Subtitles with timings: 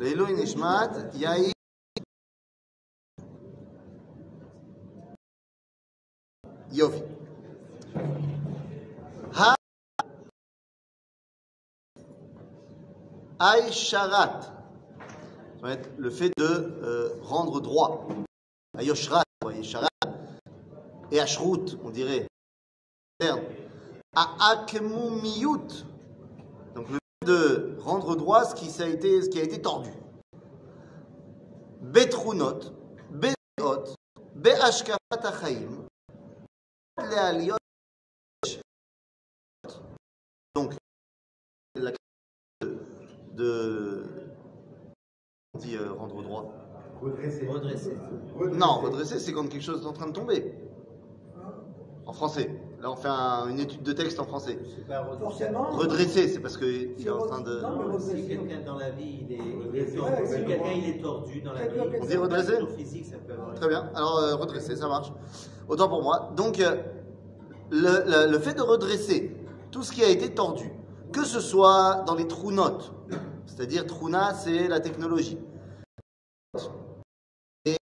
[0.00, 1.52] לעילוי נשמת יאיר
[6.72, 6.98] יופי.
[9.34, 9.54] ה-
[13.40, 14.40] Aïcharat.
[15.60, 18.08] Ça va être le fait de euh, rendre droit.
[18.76, 19.88] Ayoshrat, Aïcharat.
[21.10, 22.26] Et Ashrut, on dirait.
[24.15, 25.85] Aakmumiyut.
[26.75, 29.61] Donc le fait de rendre droit ce qui, ça a été, ce qui a été
[29.61, 29.91] tordu.
[31.81, 32.59] Betrunot,
[33.11, 33.95] Beot,
[34.35, 35.85] Beashkafat Achaim,
[36.97, 37.57] Lealiot.
[40.55, 40.73] Donc,
[41.75, 41.91] la
[42.61, 42.77] de,
[43.33, 44.03] de
[45.55, 46.51] on dit euh, rendre droit.
[47.01, 47.47] Redresser.
[47.47, 47.97] Redresser.
[48.53, 50.55] Non, redresser, c'est quand quelque chose est en train de tomber.
[52.05, 52.49] En français.
[52.83, 54.59] Là, on fait un- une étude de texte en français.
[54.75, 55.21] C'est pas redresser.
[55.23, 55.69] Forcément.
[55.71, 57.61] Redresser, c'est parce qu'il est en train de.
[57.61, 60.71] Non, si quelqu'un dans la vie, il est, il est Ouais, tordu, c'est si quelqu'un
[60.73, 63.89] il est tordu dans la vie, On dit redresser physique, ça peut avoir Très bien.
[63.95, 65.13] Alors, euh, redresser, ça marche.
[65.69, 66.33] Autant pour moi.
[66.35, 66.75] Donc, euh,
[67.71, 69.33] le, le- le fait de redresser
[69.71, 70.69] tout ce qui a été tordu,
[71.13, 72.91] que ce soit dans les trous notes,
[73.45, 75.37] c'est-à-dire truna, c'est la technologie.
[77.65, 77.77] Et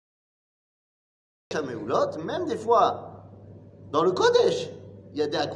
[2.25, 3.23] même des fois,
[3.93, 4.69] dans le Kodesh,
[5.19, 5.53] il y a des.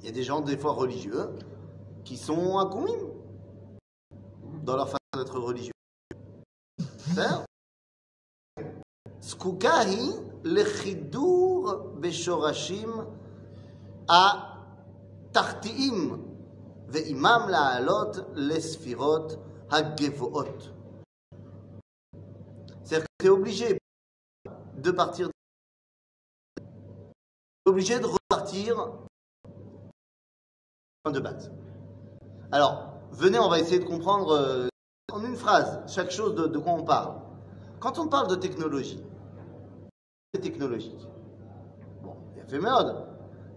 [0.00, 1.30] Il y a des gens, des fois religieux,
[2.04, 3.12] qui sont akmoumim
[4.64, 5.72] dans leur façon d'être religieux.
[9.20, 13.06] Skoukahi lechidur beshorashim
[14.08, 14.64] a
[15.32, 16.18] tartiim
[16.88, 19.28] ve'imam la'alot lesfirot
[19.70, 20.72] hagevoot.
[22.82, 23.78] C'est-à-dire que tu es obligé
[24.78, 25.28] de partir
[27.66, 28.92] obligé de repartir
[31.12, 31.52] de base.
[32.50, 34.68] Alors, venez, on va essayer de comprendre euh,
[35.12, 37.14] en une phrase chaque chose de, quoi on parle.
[37.80, 39.02] Quand on parle de technologie,
[40.32, 41.06] c'est technologique.
[42.02, 43.06] Bon, il a fait merde.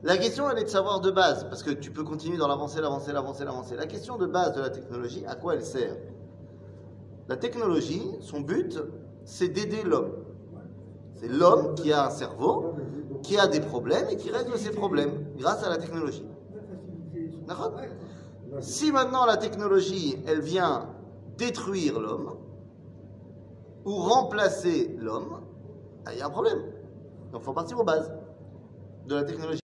[0.04, 2.82] La question, elle est de savoir de base, parce que tu peux continuer dans l'avancée,
[2.82, 3.76] l'avancée, l'avancée, l'avancée.
[3.76, 5.98] La question de base de la technologie, à quoi elle sert?
[7.28, 8.80] La technologie, son but,
[9.26, 10.19] c'est d'aider l'homme.
[11.20, 12.76] C'est l'homme qui a un cerveau,
[13.24, 16.26] qui a des problèmes et qui règle ses problèmes grâce à la technologie.
[17.46, 17.74] D'accord?
[18.62, 20.88] Si maintenant la technologie, elle vient
[21.38, 22.38] détruire l'homme
[23.86, 25.42] ou remplacer l'homme,
[26.06, 26.62] ah, il y a un problème.
[27.34, 28.14] Donc il faut partir aux bases
[29.06, 29.60] de la technologie.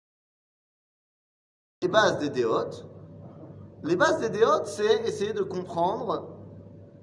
[1.83, 2.87] Les bases des déotes,
[3.83, 6.29] les bases des déotes, c'est essayer de comprendre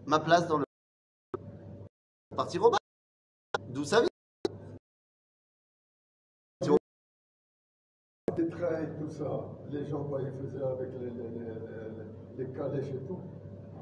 [0.06, 0.64] ma place dans le
[2.36, 2.80] partir aux bases.
[3.70, 4.10] D'où ça vient?
[8.36, 12.46] Les trains et tout ça, les gens, quoi, ils faisaient avec les, les, les, les-
[12.46, 13.18] les calèches et tout.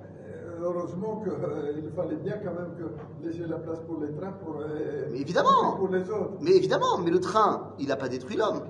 [0.03, 4.57] Euh, Heureusement qu'il fallait bien quand même que laisser la place pour les trains, pour,
[4.61, 5.73] euh, Mais évidemment.
[5.77, 6.33] pour les autres.
[6.41, 8.61] Mais évidemment, mais le train, il n'a pas détruit l'homme.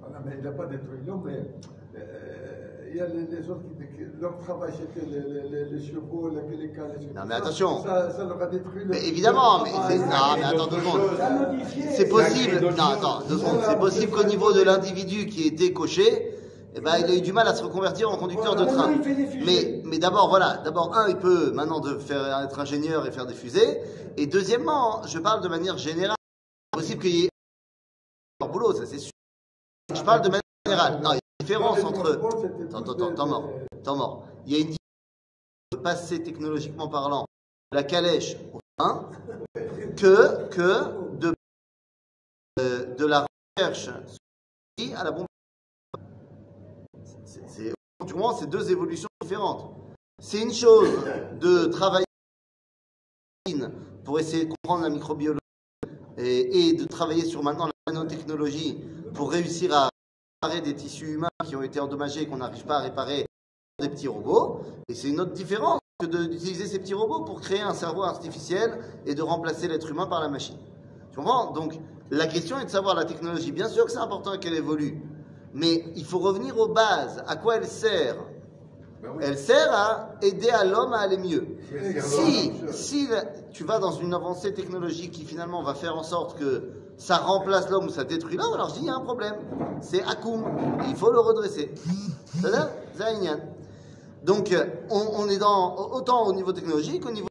[0.00, 1.44] Voilà, mais il n'a pas détruit l'homme, mais euh,
[2.90, 6.28] il y a les, les autres qui, leur travail c'était les, les, les, les chevaux,
[6.30, 7.02] les, les calèches.
[7.10, 7.82] et Non, mais attention.
[7.82, 8.90] Ça, ça leur a détruit le.
[8.90, 11.00] Mais évidemment, mais, mais- non, mais attends deux secondes.
[11.92, 12.60] C'est possible.
[12.76, 13.60] Non, attends, deux secondes.
[13.66, 16.32] C'est possible qu'au niveau de l'individu qui était coché,
[16.74, 18.96] eh ben, il a eu du mal à se reconvertir en conducteur de Voilà, train.
[18.96, 19.44] des fusées.
[19.44, 20.58] Mais, mais d'abord, voilà.
[20.58, 23.80] D'abord, un, il peut maintenant de faire être ingénieur et faire des fusées.
[24.18, 26.16] Et deuxièmement, je parle de manière générale.
[26.74, 27.30] C'est possible qu'il y ait
[28.40, 29.10] leur boulot, ça c'est sûr.
[29.94, 31.00] Je parle de manière générale.
[31.02, 31.10] Non,
[31.40, 32.20] différence entre.
[32.68, 33.50] Attends, attends, temps mort.
[33.84, 34.26] Temps mort.
[34.46, 37.26] Il y a une différence de passer technologiquement parlant
[37.72, 39.10] de la calèche au train
[39.96, 41.34] que, que de,
[42.60, 43.26] euh, de la
[43.56, 43.88] recherche
[44.94, 45.26] à la bombe.
[47.46, 47.72] C'est-
[48.48, 49.72] deux évolutions différentes.
[50.20, 50.90] C'est une chose
[51.40, 52.04] de travailler
[54.04, 55.40] pour essayer de comprendre la microbiologie
[56.18, 58.78] et, et de travailler sur maintenant la nanotechnologie
[59.14, 59.88] pour réussir à
[60.42, 63.26] réparer des tissus humains qui ont été endommagés et qu'on n'arrive pas à réparer
[63.80, 64.60] des petits robots.
[64.88, 68.78] Et c'est une autre différence que d'utiliser ces petits robots pour créer un cerveau artificiel
[69.06, 70.58] et de remplacer l'être humain par la machine.
[71.10, 71.52] Tu comprends?
[71.52, 71.78] Donc,
[72.10, 73.50] la question est de savoir la technologie.
[73.52, 75.00] Bien sûr que c'est important qu'elle évolue,
[75.54, 77.24] mais il faut revenir aux bases.
[77.26, 78.16] À quoi elle sert?
[79.20, 81.46] Elle sert à aider à l'homme à aller mieux.
[82.00, 86.38] Si, si la- tu vas dans une avancée technologique qui finalement va faire en sorte
[86.38, 89.00] que ça remplace l'homme ou ça détruit l'homme, alors je dis il y a un
[89.00, 89.36] problème.
[89.80, 90.44] C'est Akoum.
[90.84, 91.72] Et Il faut le redresser.
[94.24, 97.28] Donc, euh, on, on est dans, autant au niveau technologique qu'au niveau.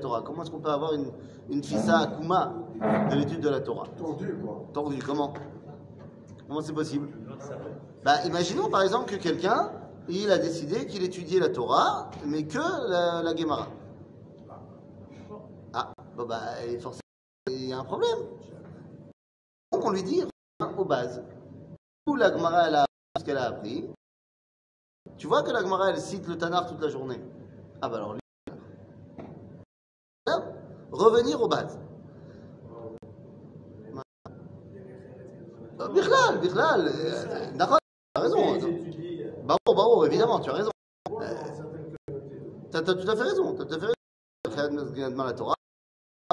[0.00, 1.12] Torah Comment est-ce qu'on peut avoir une,
[1.50, 2.54] une fissa akuma
[3.10, 3.86] de l'étude de la Torah?
[3.98, 4.64] Tordu, quoi.
[4.72, 5.34] Tordu, comment?
[6.48, 7.08] Comment c'est possible?
[8.04, 9.70] Bah, Imaginons par exemple que quelqu'un,
[10.08, 13.68] il a décidé qu'il étudiait la Torah, mais que la, la Gemara.
[16.12, 17.00] Ah, bon bah, forcément,
[17.48, 18.18] il y a un problème.
[19.72, 20.22] Donc on lui dit,
[20.60, 21.24] reviens aux bases.
[22.06, 22.84] Où la Gemara, elle a
[23.18, 23.88] ce qu'elle a appris.
[25.16, 27.20] Tu vois que la Gemara, elle cite le Tanar toute la journée.
[27.80, 28.20] Ah bah alors, lui,
[30.90, 31.78] revenir aux bases.
[35.80, 35.88] Euh,
[36.38, 37.78] Bichlal, euh, d'accord,
[38.14, 38.58] tu as raison.
[39.44, 40.70] Barreau, Barreau, évidemment, tu as raison.
[42.70, 43.54] Tu as, tout à fait raison.
[43.54, 45.24] Tu as tout à fait raison.
[45.24, 45.54] La Torah,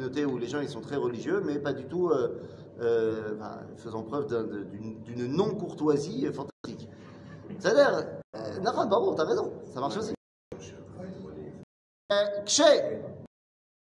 [0.03, 2.41] noté où les gens ils sont très religieux, mais pas du tout euh,
[2.81, 6.88] euh, enfin, faisant preuve d'un- de- d'une d'une non-courtoisie fantastique.
[7.61, 7.93] C'est-à-dire,
[8.37, 10.15] euh, Nahon, Barreau, tu as raison, ça marche aussi.
[12.47, 12.61] כש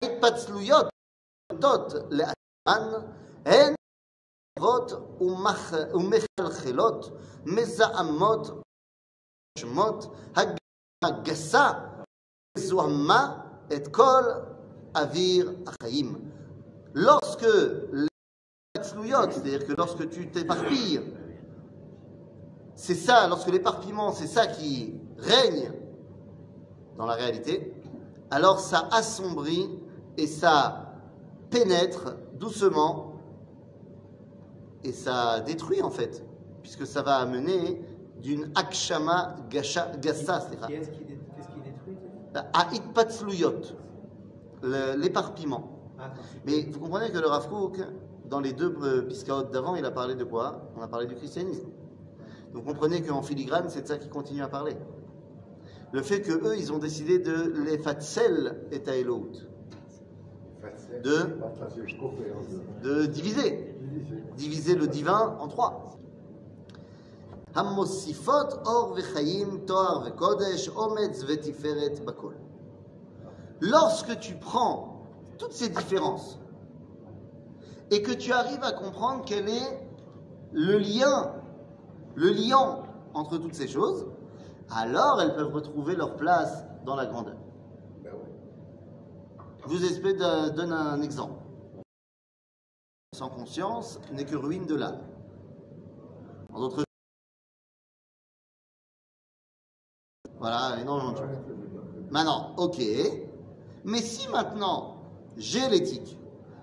[0.04, 0.86] ההתפצלויות
[1.52, 2.90] נוטות לעצמן
[3.46, 3.74] הן
[4.60, 4.92] טובות
[5.22, 7.10] ומח- ומחלחלות,
[7.46, 8.48] מזעמות,
[9.60, 10.06] שמות,
[11.04, 11.70] הגסה
[12.58, 13.42] זוהמה
[13.76, 14.24] את כל
[14.95, 16.19] Avir Achaim.
[16.95, 17.47] Lorsque
[19.31, 21.01] c'est-à-dire que lorsque tu t'éparpilles,
[22.75, 25.73] c'est ça, lorsque l'éparpillement, c'est ça qui règne
[26.99, 27.73] dans la réalité,
[28.31, 29.71] alors ça assombrit
[30.17, 30.95] et ça
[31.51, 33.15] pénètre doucement
[34.85, 36.25] et ça détruit en fait,
[36.63, 37.83] puisque ça va amener
[38.21, 39.93] d'une akshama gassa.
[40.69, 41.97] Qu'est-ce qui détruit?
[42.35, 42.51] La
[44.98, 45.64] l'éparpillement.
[46.00, 47.78] Ah, quand tu- Mais vous comprenez que le Rav Kook,
[48.30, 50.48] dans les deux euh, piscaotes d'avant, il a parlé de quoi
[50.78, 51.68] On a parlé du christianisme.
[52.54, 54.76] Vous comprenez qu'en filigrane, c'est de ça qu'il continue à parler.
[55.94, 59.48] Le fait que eux, ils ont décidé de les fatzel et à Elohut,
[61.04, 63.00] de, Partager, couper en deux.
[63.02, 64.24] de diviser, Diviser.
[64.36, 65.84] diviser le divin en trois.
[67.56, 72.34] המוסיפות אור וחיים, תואר וקודש, אומץ ותפארת בכל.
[73.65, 75.07] Lorsque tu prends
[75.39, 76.41] toutes ces différences
[77.93, 79.87] et que tu arrives à comprendre quel est
[80.51, 81.33] le lien,
[82.17, 82.83] le lien
[83.15, 84.09] entre toutes ces choses,
[84.69, 87.37] alors elles peuvent retrouver leur place dans la grandeur.
[88.03, 88.13] Ben.
[89.63, 91.41] Je vous espère de- donne un exemple.
[93.15, 94.99] Sans conscience n'est que ruine de l'âme.
[96.53, 96.83] En d'autres
[100.41, 101.39] Voilà, énormément de choses.
[102.11, 102.81] Maintenant, ok.
[103.85, 104.97] Mais si maintenant
[105.37, 106.19] j'ai l'éthique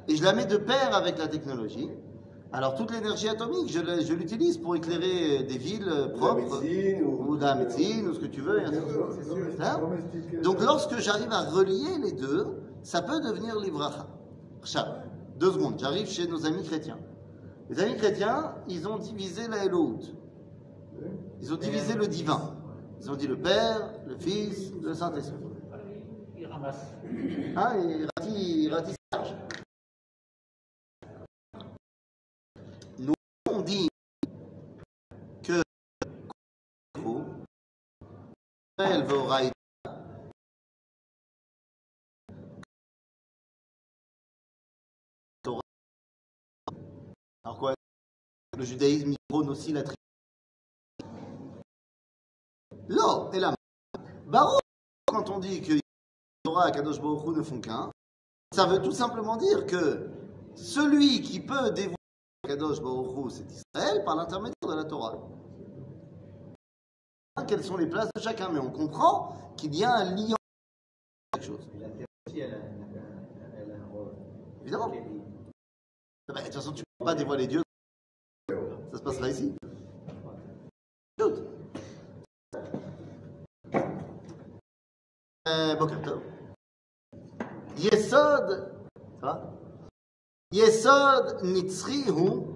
[0.08, 1.90] et je la mets de pair avec la technologie,
[2.52, 6.62] alors toute l'énergie atomique, je l'utilise pour éclairer des villes propres,
[7.04, 8.60] ou- ou de la médecine, ou ce que tu veux.
[8.62, 9.58] et ainsi de suite.
[9.80, 10.38] Domestiquer.
[10.42, 12.48] Donc lorsque j'arrive à relier les deux,
[12.82, 14.08] ça peut devenir l'ivracha.
[15.38, 16.98] Deux secondes, j'arrive chez nos amis chrétiens.
[17.70, 20.16] Les amis chrétiens, ils ont divisé la Elohut.
[21.42, 22.56] Ils ont divisé le divin.
[23.02, 25.36] Ils ont dit le Père, le Fils, le Saint-Esprit.
[26.60, 26.94] Ramasse.
[27.56, 29.34] Hein, et rati- il ratisse large.
[32.98, 33.14] Nous
[33.50, 33.88] on dit
[35.42, 35.62] que
[38.78, 39.50] elle va.
[47.44, 47.74] Alors quoi
[48.58, 49.96] Le judaïsme prône aussi la Trinité.
[52.90, 53.56] Là, et là,
[54.26, 54.60] Baruch,
[55.08, 55.74] quand on dit que
[56.44, 57.92] Torah et Kadosh Baruch ne font qu'un,
[58.54, 60.10] ça veut tout simplement dire que
[60.56, 61.96] celui qui peut dévoiler
[62.48, 65.18] Kadosh Baruch c'est Israël par l'intermédiaire de la Torah.
[67.48, 70.36] Quelles sont les places de chacun, mais on comprend qu'il y a un lien
[71.32, 71.68] quelque chose.
[71.76, 74.12] Et la terre aussi, elle a, elle a- elle a un rôle.
[74.62, 74.92] Évidemment.
[74.94, 75.04] Est-
[76.28, 77.64] Bah, De toute façon, tu ne peux pas dévoiler Dieu.
[78.92, 79.56] Ça se passera ici.
[85.48, 86.22] Euh, Tov.
[87.79, 88.45] יסוד,
[89.25, 89.35] אה?
[90.53, 92.47] יסוד נצחי הוא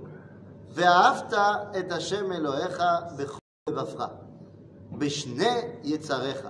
[0.71, 1.33] ואהבת
[1.79, 2.83] את השם אלוהיך
[3.19, 3.39] בכל
[3.71, 4.05] לבבך,
[4.93, 6.49] בשני יצריך,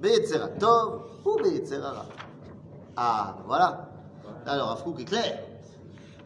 [0.00, 2.04] ביצר הטוב וביצר הרע.
[2.96, 3.88] Ah, voilà.
[4.46, 5.40] Alors, Afkouk est clair.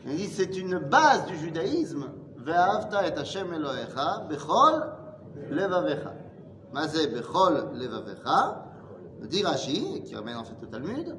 [0.05, 2.11] Il dit c'est une base du judaïsme.
[2.37, 4.93] Ve'ahavta et Hashem Elohecha bechol
[5.51, 6.15] levavecha.
[6.73, 8.65] Mazé bechol levavecha.
[9.23, 11.17] Dit Rashi, qui ramène en fait le Talmud,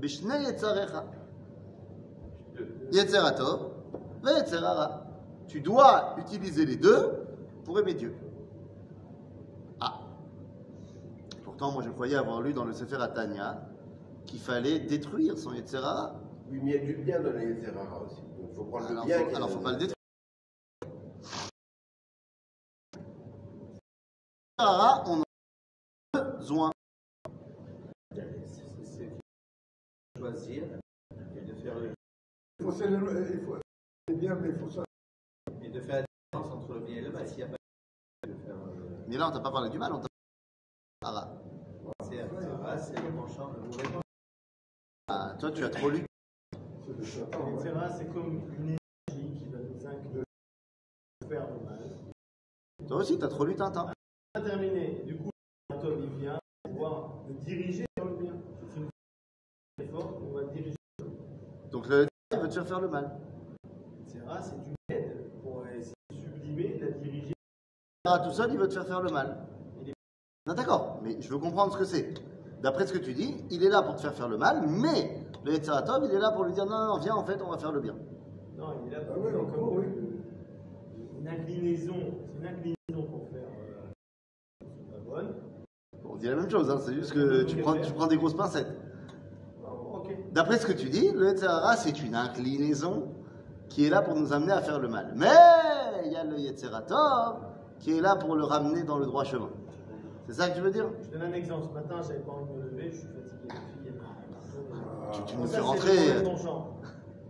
[0.00, 1.04] bishne yetzarecha.
[2.92, 3.72] Yetzerato,
[4.22, 5.06] ve'yetzerara.
[5.48, 7.26] Tu dois utiliser les deux
[7.64, 8.14] pour aimer Dieu.
[9.80, 10.00] Ah.
[11.44, 13.62] Pourtant, moi je croyais avoir lu dans le Sefer Atania
[14.26, 16.14] qu'il fallait détruire son Yetzera.
[16.50, 18.16] Oui, mais il y a du bien dans les Yetzerara aussi.
[18.38, 19.18] Donc il faut prendre Alors, le bien.
[19.28, 19.94] faut, alors, faut dans- pas le détruire.
[24.58, 25.22] On en
[26.14, 26.70] a besoin.
[28.14, 28.22] C'est
[30.14, 30.64] c'est choisir
[31.36, 31.92] et de faire le
[32.58, 34.84] Il faut, il faut bien, mais il faut ça.
[35.62, 37.26] et de faire la différence entre le bien et le mal.
[37.26, 37.56] S'il n'y a pas
[38.26, 40.08] de faire euh, Mais là, on t'a pas parlé du mal, on t'a
[41.00, 41.40] parlé
[42.10, 42.78] du Yetzera.
[42.78, 44.00] c'est le penchant, le mauvais penchant.
[45.08, 46.04] Ah, toi, tu as trop lu.
[47.02, 50.24] C'est le comme une énergie qui va nous inclure
[51.28, 51.96] faire du mal.
[52.86, 53.92] Toi aussi, tu as trop lu Tintin.
[54.34, 55.02] On a terminé.
[55.06, 55.30] Du coup,
[55.72, 58.32] Anton, il vient pouvoir le diriger vers le bien.
[58.68, 60.76] C'est une effort, on va diriger.
[61.70, 61.86] Donc,
[62.50, 63.10] te faire faire le mal.
[64.06, 64.20] etc.
[64.42, 67.32] C'est une aide pour essayer de sublimer, de la diriger.
[68.04, 69.36] Ah, tout seul, il veut te faire faire le mal.
[70.46, 72.14] Non, d'accord, mais je veux comprendre ce que c'est.
[72.62, 75.22] D'après ce que tu dis, il est là pour te faire faire le mal, mais
[75.44, 77.58] le Yetzeratov, il est là pour lui dire non, non, viens, en fait, on va
[77.58, 77.94] faire le bien.
[78.56, 79.84] Non, il est là Ah pour oui, comme encore, oui.
[81.18, 81.94] une inclinaison.
[82.26, 83.48] C'est une inclinaison pour faire
[84.62, 85.34] euh, la bonne.
[86.04, 88.34] On dit la même chose, hein, c'est juste que tu prends, tu prends des grosses
[88.34, 88.74] pincettes.
[90.32, 93.08] D'après ce que tu dis, le Yetzerara, c'est une inclinaison
[93.68, 95.12] qui est là pour nous amener à faire le mal.
[95.16, 95.26] Mais
[96.04, 97.36] il y a le Yetzeratov
[97.78, 99.48] qui est là pour le ramener dans le droit chemin.
[100.26, 100.86] C'est ça que tu veux dire?
[101.02, 101.66] Je donne un exemple.
[101.68, 103.90] Ce matin, j'avais pas envie de me lever, je suis fatigué.
[103.98, 106.10] M'a- Tu, tu Bon, nous fais rentrer.
[106.12, 106.22] euh.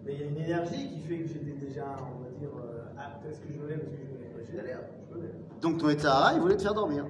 [0.05, 2.83] Mais il y a une énergie qui fait que j'étais déjà, on va dire, euh,
[2.99, 4.07] ah, est-ce que je me lève, est-ce que
[4.53, 4.79] je me lève?
[5.15, 5.35] Me lève.
[5.63, 7.07] Donc ton Yetzerara, il voulait te faire dormir.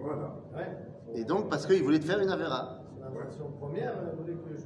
[0.00, 0.34] Voilà.
[0.54, 0.76] Ouais.
[1.14, 2.78] Et donc, parce qu'il voulait te faire une Avera.
[2.98, 4.35] Son intention première, voulait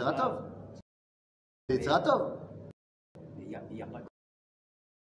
[0.00, 0.42] C'est ratov.
[1.68, 2.38] C'est ratov.
[3.38, 4.00] Il n'y a, il y a pas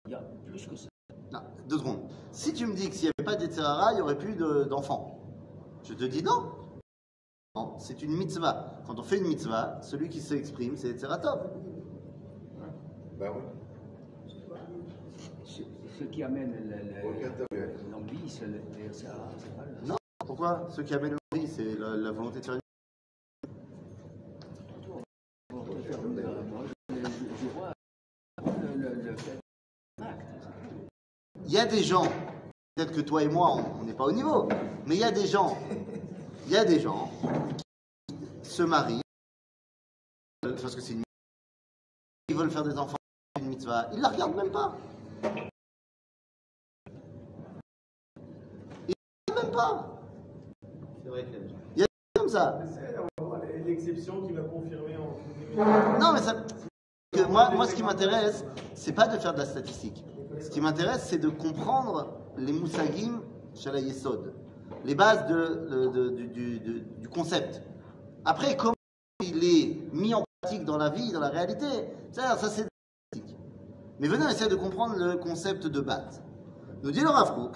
[0.05, 0.87] Il y a plus que ça.
[1.33, 2.09] Non, deux secondes.
[2.31, 4.63] Si tu me dis que s'il n'y avait pas d'Etzerara, il n'y aurait plus de-
[4.63, 5.19] d'enfants,
[5.83, 6.53] je te dis non.
[7.55, 8.79] Non, c'est une mitzvah.
[8.87, 11.49] Quand on fait une mitzvah, celui qui s'exprime, c'est Etzeratov.
[13.19, 13.41] Bah oui.
[15.43, 15.61] Ce,
[15.99, 16.53] ce qui amène
[17.91, 18.71] l'envie, c'est le, le
[19.81, 19.97] le Non.
[20.25, 20.67] Pourquoi?
[20.69, 22.61] Ceux qui amènent le riz, c'est la, la volonté de faire une
[25.49, 26.09] Pour te faire le-
[26.43, 27.71] moi, je, je- je vois
[28.43, 29.37] le, le, le fait
[29.97, 30.47] d'un acte.
[31.47, 32.07] Il y a des gens,
[32.75, 34.49] peut-être que toi et moi, on n'est pas au niveau,
[34.87, 35.55] mais il y a des gens,
[36.47, 37.11] il y a des gens
[38.41, 39.01] qui se marient
[40.45, 41.03] euh, parce que c'est une
[42.29, 42.97] ils veulent faire des enfants,
[43.35, 44.75] c'est une mitzvah, ils la regardent même pas.
[48.87, 48.95] Ils
[49.27, 50.01] la regardent même pas.
[51.03, 51.85] C'est vrai que
[52.19, 52.59] Comme ça.
[52.73, 56.43] C'est on va voir l'exception qui va confirmer en Non, mais ça.
[57.11, 60.03] que moi, moi, ce qui m'intéresse, c'est pas de faire de la statistique.
[60.39, 63.21] Ce qui m'intéresse, c'est de comprendre les moussagim
[63.65, 63.79] la
[64.83, 67.61] les bases de, de, de, du, du, concept.
[68.25, 68.73] Après, comment
[69.23, 71.65] il est mis en pratique dans la vie, dans la réalité,
[72.11, 72.67] ça, ça c'est
[73.11, 73.35] pratique.
[73.99, 76.21] Mais venez, essayer de comprendre le concept de base.
[76.83, 77.55] Nous dit le Rav Kook,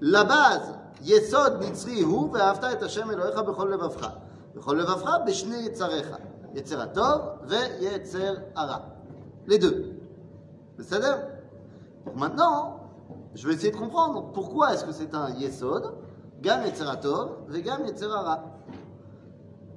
[0.00, 4.20] la base, yesod nitzri hu ve'afta et Hashem Elohecha bechol levavcha.
[4.54, 6.18] Bechol levavcha b'shne yetzarecha.
[6.54, 8.94] Yetzer tov ve'yetzer hara.
[9.46, 9.96] Les deux.
[10.78, 11.31] C'est-à-dire
[12.14, 12.80] Maintenant,
[13.34, 15.94] je vais essayer de comprendre pourquoi est-ce que c'est un yesod,
[16.40, 17.80] gam yetzeratov, et gam.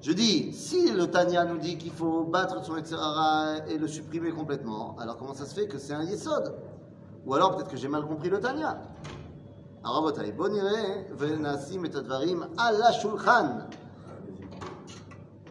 [0.02, 4.96] Je dis, si Lotania nous dit qu'il faut battre son yetzerara et le supprimer complètement,
[5.00, 6.54] alors comment ça se fait que c'est un yesod?
[7.26, 8.82] Ou alors peut-être que j'ai mal compris le Tania.
[9.84, 10.50] Alors, bon
[11.14, 13.68] venasim et tadvarim à la shulchan.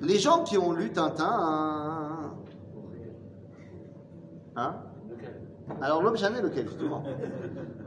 [0.00, 2.30] Les gens qui ont lu Tintin, hein?
[4.56, 4.74] hein?
[5.80, 7.02] Alors, l'homme jamais lequel, justement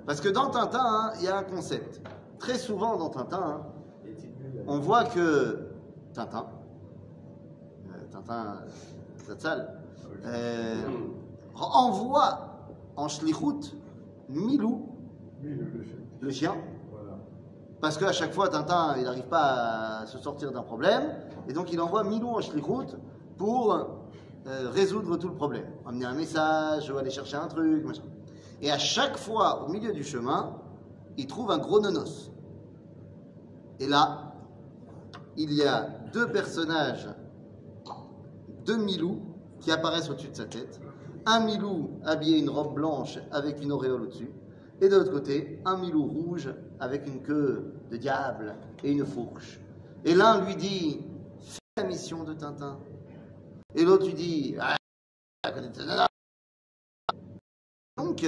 [0.06, 2.02] Parce que dans Tintin, hein, il y a un concept.
[2.40, 3.62] Très souvent dans Tintin, hein,
[4.68, 5.68] on voit que
[6.14, 6.48] Tintin,
[7.88, 8.60] euh, Tintin
[9.26, 9.80] Zatzal,
[10.26, 10.76] euh,
[11.56, 12.50] envoie
[12.96, 13.76] en shlichut
[14.30, 14.90] Milou,
[16.20, 16.56] le, chien.
[17.80, 21.14] parce qu'à chaque fois, Tintin, il n'arrive pas à se sortir d'un problème,
[21.48, 22.98] et donc il envoie Milou en shlichut
[23.38, 23.97] pour
[24.48, 28.04] euh, résoudre tout le problème, amener un message, ou aller chercher un truc, machin.
[28.62, 30.56] Et à chaque fois, au milieu du chemin,
[31.18, 32.32] il trouve un gros nonos.
[33.80, 34.34] Et là,
[35.36, 37.08] il y a deux personnages
[38.68, 39.22] deux milous
[39.62, 40.80] qui apparaissent au-dessus de sa tête.
[41.26, 44.30] Un milou habillé une robe blanche avec une auréole au-dessus.
[44.82, 49.60] Et de l'autre côté, un milou rouge avec une queue de diable et une fourche.
[50.06, 51.00] Et l'un lui dit
[51.40, 52.78] Fais la mission de Tintin.
[53.76, 54.78] Et l'autre lui dit Ah.
[57.98, 58.26] Donc,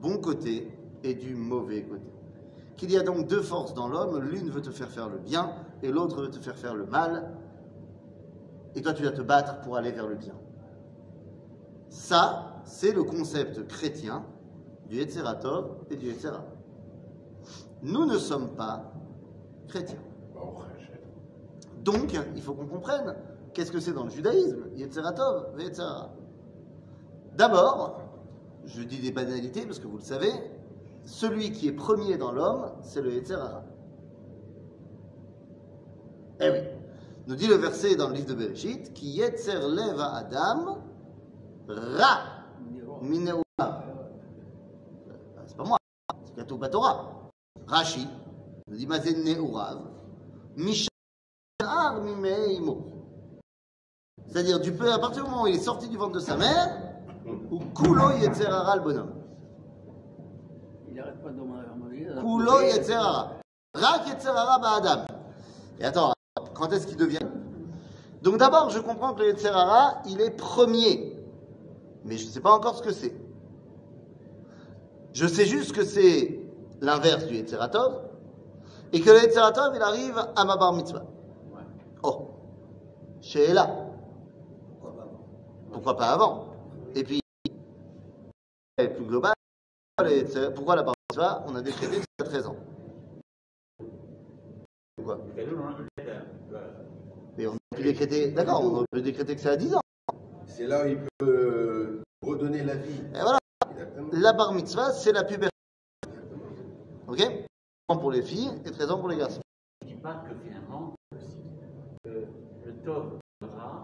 [0.00, 0.70] bon côté
[1.02, 2.12] et du mauvais côté.
[2.76, 5.52] Qu'il y a donc deux forces dans l'homme, l'une veut te faire faire le bien
[5.82, 7.34] et l'autre veut te faire faire le mal.
[8.74, 10.34] Et toi, tu vas te battre pour aller vers le bien.
[11.88, 14.26] Ça, c'est le concept chrétien
[14.88, 16.44] du Etzeratov et du Etzera.
[17.82, 18.92] Nous ne sommes pas
[19.68, 20.02] chrétiens.
[21.78, 23.14] Donc, il faut qu'on comprenne
[23.56, 26.10] qu'est-ce que c'est dans le judaïsme, Yetzeratov et Yetzera.
[27.36, 28.02] D'abord,
[28.66, 30.30] je dis des banalités parce que vous le savez,
[31.06, 33.64] celui qui est premier dans l'homme, c'est le Yetzerara.
[36.40, 36.58] Eh oui.
[37.26, 40.82] Nous dit le verset dans le livre de Bereshit, qui Yetzer leva Adam,
[41.66, 42.18] Ra,
[43.00, 43.42] Mineura.
[45.46, 45.78] C'est pas moi,
[46.26, 47.30] c'est Katou Batora.
[47.66, 48.06] Rashi,
[48.68, 49.80] nous dit Mazen Neurav,
[50.56, 52.95] Mishar Mimeimo.
[54.28, 56.36] C'est-à-dire, du peu, à partir du moment où il est sorti du ventre de sa
[56.36, 56.78] mère,
[57.50, 59.12] ou Kulo Yetzerara le bonhomme.
[60.88, 62.20] Il n'arrête pas de demander.
[62.20, 63.32] Kulo Yetzerara.
[63.74, 65.06] Rak Yetzerara Ba'adam.
[65.80, 66.12] Et attends,
[66.54, 67.26] quand est-ce qu'il devient?
[68.22, 71.18] Donc d'abord, je comprends que le Yetzerara, il est premier.
[72.04, 73.14] Mais je ne sais pas encore ce que c'est.
[75.12, 76.40] Je sais juste que c'est
[76.80, 78.02] l'inverse du Yetzeratov.
[78.92, 81.04] Et que le Yetzeratov, il arrive à ma bar mitzvah.
[82.02, 82.28] Oh.
[83.20, 83.85] Chez Ella.
[85.76, 86.46] Pourquoi pas avant?
[86.94, 87.20] Et puis,
[88.78, 89.34] plus global,
[90.54, 92.56] pourquoi la bar mitzvah On a décrété que c'est à 13 ans.
[94.96, 95.20] Pourquoi?
[97.36, 99.80] Mais on a pu décréter, d'accord, on peut décréter que c'est à 10 ans.
[100.46, 103.02] C'est là où il peut euh, redonner la vie.
[103.14, 103.38] Et voilà,
[104.12, 105.54] la bar mitzvah, c'est la puberté.
[107.06, 107.18] Ok?
[107.18, 107.44] 13
[107.88, 109.42] ans pour les filles et 13 ans pour les garçons.
[109.82, 110.94] Je dis pas que finalement,
[112.06, 112.24] euh,
[112.64, 113.75] le tov sera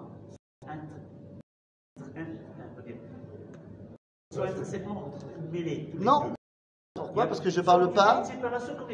[4.32, 5.10] soit intrinsèquement
[5.52, 5.90] mêlés.
[5.92, 6.32] tous les Non.
[6.94, 7.26] Pourquoi?
[7.26, 8.22] Parce que je parle pas,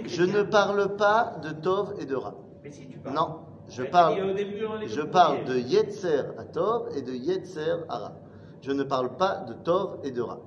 [0.06, 2.34] je ne parle pas de Tov et de Ra.
[2.62, 3.14] Mais si tu parles.
[3.14, 8.12] Non, je parle, début, je parle de Yetzer à Tov et de Yetzer à Ra.
[8.60, 10.38] Je ne parle pas de Tov et de Ra.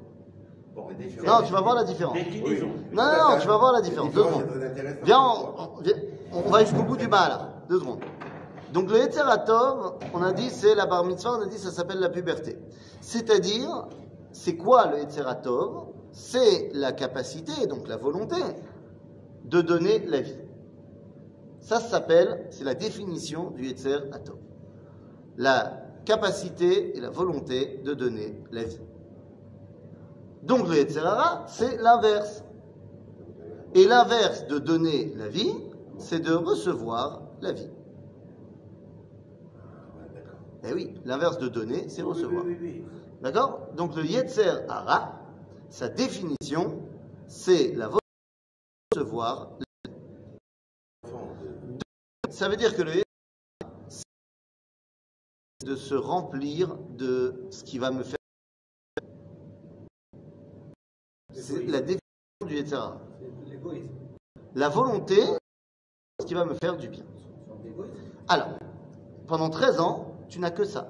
[0.75, 0.88] Bon,
[1.25, 2.17] Non, tu vas voir la différence.
[2.17, 4.13] Non, non, non, tu vas voir la différence.
[4.13, 4.45] Deux secondes.
[5.04, 7.30] Viens, on, on- va jusqu'au bout du mal.
[7.30, 7.49] là.
[7.67, 7.99] Deux secondes.
[8.73, 11.99] Donc le Tov, on a dit c'est la bar mitzvah, on a dit ça s'appelle
[11.99, 12.58] la puberté.
[13.01, 13.88] C'est-à-dire,
[14.32, 18.41] c'est quoi le Tov C'est la capacité, donc la volonté,
[19.46, 20.38] de donner la vie.
[21.60, 24.38] Ça s'appelle, c'est la définition du Tov.
[25.38, 28.80] La capacité et la volonté de donner la vie.
[30.44, 32.44] Donc le Yetzerara, c'est l'inverse.
[33.74, 35.54] Et l'inverse de donner la vie,
[35.98, 37.70] c'est de recevoir la vie.
[40.63, 42.44] Eh oui, l'inverse de donner, c'est recevoir.
[42.46, 43.01] Oui, oui, oui.
[43.21, 43.67] D'accord?
[43.75, 45.19] Donc le Yetzer Hara,
[45.69, 46.81] sa définition,
[47.27, 47.99] c'est la volonté
[48.91, 49.51] de recevoir.
[52.31, 53.03] Ça veut dire que le Yetzer
[55.65, 58.17] de se remplir de ce qui va me faire.
[61.34, 63.01] C'est la définition du Yetzer Hara.
[64.55, 65.21] La volonté,
[66.19, 67.05] ce qui va me faire du bien.
[68.27, 68.57] Alors,
[69.27, 70.89] pendant 13 ans, tu n'as que ça.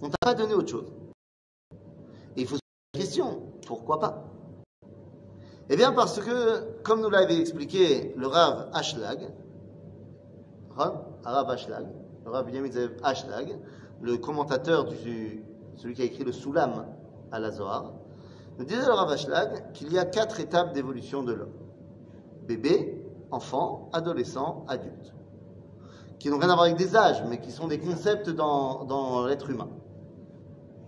[0.00, 0.92] On t'a pas donné autre chose.
[2.36, 4.24] Et il faut se poser la question, pourquoi pas?
[5.70, 9.32] Eh bien parce que, comme nous l'avait expliqué le Rav Ashlag,
[10.76, 13.58] le Rav Zev Ashlag,
[14.00, 15.44] le commentateur du,
[15.76, 16.86] celui qui a écrit le Soulam
[17.32, 17.92] à la Zohar,
[18.58, 21.52] nous disait le Rav Ashlag qu'il y a quatre étapes d'évolution de l'homme.
[22.46, 25.12] Bébé, enfant, adolescent, adulte.
[26.18, 29.50] Qui n'ont rien à voir avec des âges, mais qui sont des concepts dans l'être
[29.50, 29.68] humain.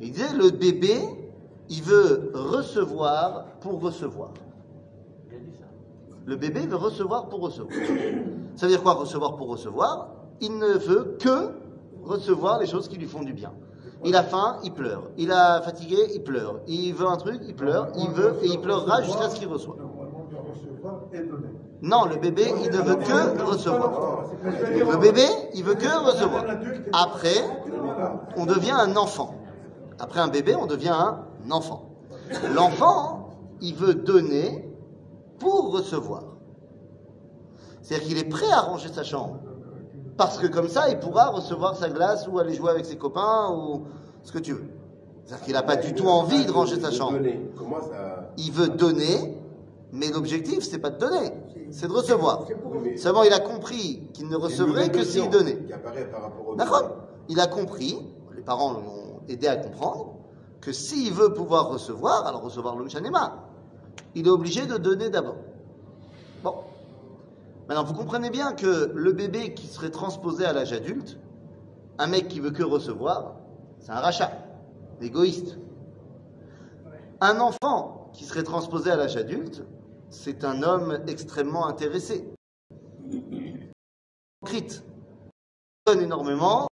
[0.00, 0.98] Il disait, le bébé,
[1.68, 4.30] il veut recevoir pour recevoir.
[5.28, 5.66] Il a dit ça.
[6.24, 7.78] Le bébé veut recevoir pour recevoir.
[8.56, 10.08] Ça veut dire quoi recevoir pour recevoir?
[10.40, 11.50] Il ne veut que
[12.02, 13.52] recevoir les choses qui lui font du bien.
[14.04, 15.10] Il a faim, il pleure.
[15.18, 16.60] Il a fatigué, il pleure.
[16.66, 17.88] Il veut un truc, il pleure.
[17.96, 19.64] Il veut et il pleurera jusqu'à ce qu'il donner.
[21.82, 24.24] Non, le bébé, il ne veut que recevoir.
[24.42, 26.44] Le bébé, il veut que recevoir.
[26.92, 27.44] Après,
[28.36, 29.34] on devient un enfant.
[30.00, 31.90] Après un bébé, on devient un enfant.
[32.54, 33.28] L'enfant,
[33.60, 34.66] il veut donner
[35.38, 36.24] pour recevoir.
[37.82, 39.36] C'est-à-dire qu'il est prêt à ranger sa chambre.
[40.16, 43.50] Parce que comme ça, il pourra recevoir sa glace ou aller jouer avec ses copains
[43.52, 43.84] ou
[44.22, 44.68] ce que tu veux.
[45.24, 47.18] C'est-à-dire qu'il n'a pas du tout envie de ranger sa chambre.
[48.38, 49.38] Il veut donner,
[49.92, 51.30] mais l'objectif, c'est pas de donner,
[51.70, 52.46] c'est de recevoir.
[52.96, 55.58] Seulement, il a compris qu'il ne recevrait que s'il donnait.
[56.56, 56.96] D'accord
[57.28, 57.98] Il a compris,
[58.34, 60.16] les parents l'ont aidé à comprendre,
[60.60, 63.48] que s'il veut pouvoir recevoir, alors recevoir le Shanema,
[64.14, 65.36] il est obligé de donner d'abord.
[66.42, 66.56] Bon.
[67.68, 71.18] Maintenant, vous comprenez bien que le bébé qui serait transposé à l'âge adulte,
[71.98, 73.36] un mec qui veut que recevoir,
[73.78, 74.32] c'est un rachat,
[75.00, 75.58] égoïste.
[77.20, 79.64] Un enfant qui serait transposé à l'âge adulte,
[80.08, 82.28] c'est un homme extrêmement intéressé.
[83.10, 84.82] Hypocrite.
[85.86, 86.66] Il donne énormément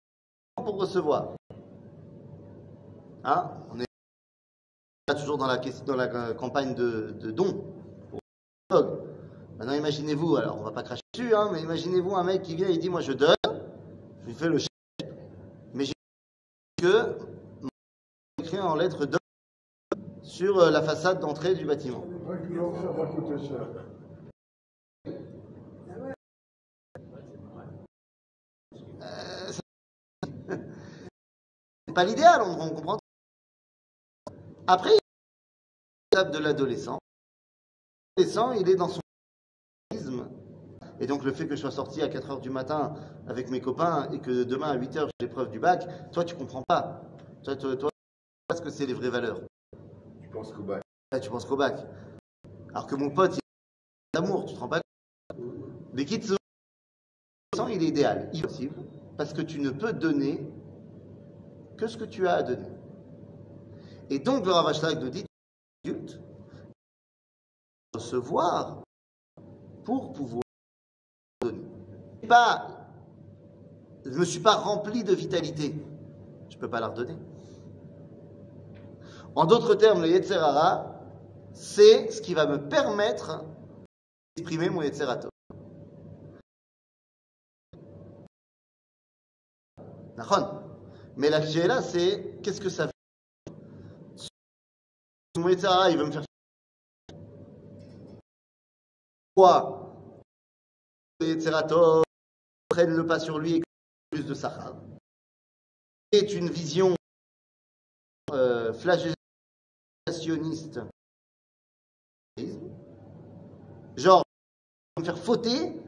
[0.56, 1.36] pour recevoir.
[3.25, 3.85] Hein On est
[5.17, 7.65] toujours dans la, question- dans la euh, campagne de, de dons.
[8.09, 8.19] pour.
[9.57, 12.67] Maintenant, imaginez-vous, alors on va pas cracher dessus, hein, mais imaginez-vous un mec qui vient
[12.67, 13.35] et dit Moi je donne,
[14.21, 15.09] je lui fais le chèque,
[15.73, 15.93] mais j'ai
[16.77, 17.17] que
[18.39, 19.19] écrit en lettres d'or
[20.21, 22.05] sur euh, la façade d'entrée du bâtiment.
[22.81, 23.67] Ça va coûter cher.
[31.88, 32.97] C'est pas l'idéal, on, on comprend.
[34.67, 34.91] Après,
[36.12, 36.97] l'étape de l'adolescent.
[38.17, 39.01] L'adolescent, il est dans son
[39.93, 40.28] isme.
[40.99, 42.95] Et donc le fait que je sois sorti à 4 heures du matin
[43.28, 46.36] avec mes copains et que demain à 8 heures j'ai l'épreuve du bac, toi tu
[46.36, 47.01] comprends pas.
[47.43, 47.89] Toi, toi, toi,
[48.49, 49.39] tu ce que c'est les vraies valeurs.
[50.23, 50.82] Je pense qu'au bac.
[51.12, 51.86] Là, tu penses qu'au bac.
[52.69, 55.45] Alors que mon pote, il a l'amour, tu te rends pas compte.
[55.93, 56.21] Les kits,
[57.69, 58.75] il est idéal, il est possible,
[59.17, 60.45] parce que tu ne peux donner
[61.78, 62.74] que ce que tu as à donner.
[64.10, 65.26] Et donc, le Ravashlag nous dit,
[67.94, 68.84] recevoir
[69.84, 70.44] pour pouvoir
[71.41, 71.62] donner.
[72.28, 72.68] Pas,
[74.04, 75.74] je ne me suis pas rempli de vitalité,
[76.50, 77.18] je ne peux pas la redonner.
[79.36, 80.96] En d'autres termes, le Yetzerara,
[81.54, 83.44] c'est ce qui va me permettre
[84.36, 85.30] d'exprimer mon Yetzerato.
[91.18, 92.94] Mais la là, c'est qu'est-ce que ça fait
[95.38, 96.24] Mon Yetzerara, il veut me faire.
[99.36, 100.21] Quoi?
[101.21, 102.04] Yetzerato
[102.69, 103.62] prenne le pas sur lui et
[104.12, 104.82] plus de Sahara.
[106.13, 106.95] C'est une vision
[108.32, 110.80] euh, flagellationniste.
[113.98, 114.24] Genre,
[114.98, 115.82] me faire fauter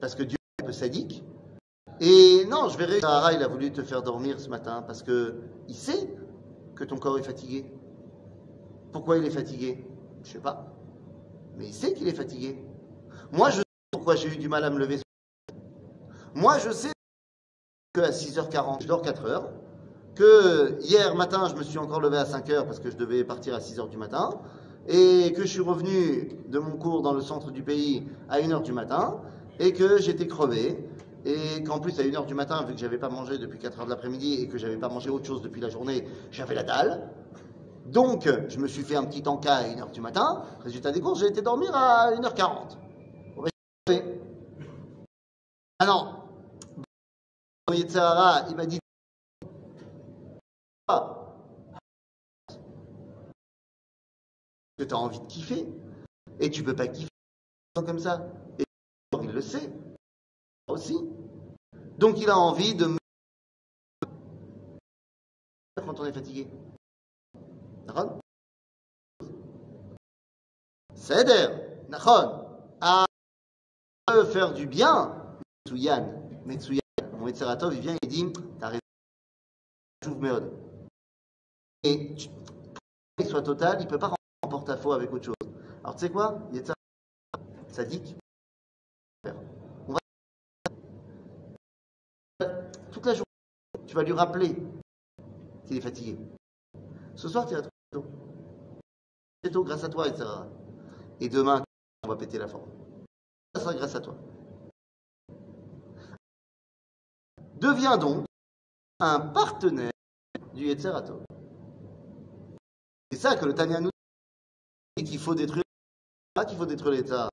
[0.00, 1.24] parce que Dieu est un peu sadique.
[2.00, 3.00] Et non, je verrai.
[3.00, 6.14] Sarah, il a voulu te faire dormir ce matin parce que il sait
[6.74, 7.72] que ton corps est fatigué.
[8.94, 9.84] Pourquoi il est fatigué?
[10.22, 10.72] Je sais pas.
[11.56, 12.64] Mais il sait qu'il est fatigué.
[13.32, 15.00] Moi, je sais pourquoi j'ai eu du mal à me lever.
[16.36, 16.92] Moi, je sais
[17.92, 19.50] que à 6h40, je dors 4 heures.
[20.14, 23.24] Que hier matin, je me suis encore levé à 5 heures parce que je devais
[23.24, 24.30] partir à 6 heures du matin.
[24.86, 28.52] Et que je suis revenu de mon cours dans le centre du pays à 1
[28.52, 29.20] heure du matin.
[29.58, 30.88] Et que j'étais crevé.
[31.24, 33.80] Et qu'en plus, à 1 heure du matin, vu que j'avais pas mangé depuis 4
[33.80, 36.62] heures de l'après-midi et que j'avais pas mangé autre chose depuis la journée, j'avais la
[36.62, 37.10] dalle.
[37.86, 40.44] Donc, je me suis fait un petit encas à 1 heure du matin.
[40.60, 42.76] Résultat des courses, j'ai été dormir à 1h40.
[43.36, 43.50] Bon, ben,
[43.86, 44.20] j'ai fait.
[45.78, 46.20] Ah non.
[47.72, 48.78] Il m'a dit
[50.88, 51.20] Ah.
[54.76, 55.66] que tu as envie de kiffer
[56.40, 57.08] et tu peux pas kiffer
[57.74, 58.26] comme ça.
[58.58, 58.64] Et
[59.22, 59.72] il le sait
[60.68, 60.98] aussi.
[61.98, 62.98] Donc il a envie de me
[65.76, 66.48] quand on est fatigué.
[70.94, 71.48] Seder,
[71.88, 72.44] Nachon.
[72.80, 73.04] À
[74.32, 76.80] faire du bien, Metsuyan, Metsuyan.
[77.18, 78.80] Mon Etzeratov, il vient et dit T'as raison.
[81.82, 82.80] Et pour
[83.18, 85.34] qu'il soit total, il ne peut pas rentrer en porte-à-faux avec autre chose.
[85.82, 86.40] Alors tu sais quoi?
[86.52, 86.74] Yetzirah,
[87.68, 88.16] sadique.
[89.88, 89.98] On va
[92.92, 94.56] toute la journée, tu vas lui rappeler
[95.66, 96.18] qu'il est fatigué.
[97.14, 97.73] Ce soir, tu tôt.
[99.42, 100.24] C'est tôt grâce à toi, etc.
[101.20, 101.62] Et demain,
[102.02, 102.70] on va péter la forme.
[103.54, 104.16] Ça sera grâce à toi.
[107.56, 108.24] Deviens donc
[109.00, 109.92] un partenaire
[110.54, 111.22] du Yetzerato.
[113.10, 113.90] C'est ça que le Tanya nous
[114.96, 115.64] dit qu'il faut détruire,
[116.34, 117.28] pas qu'il faut détruire l'État.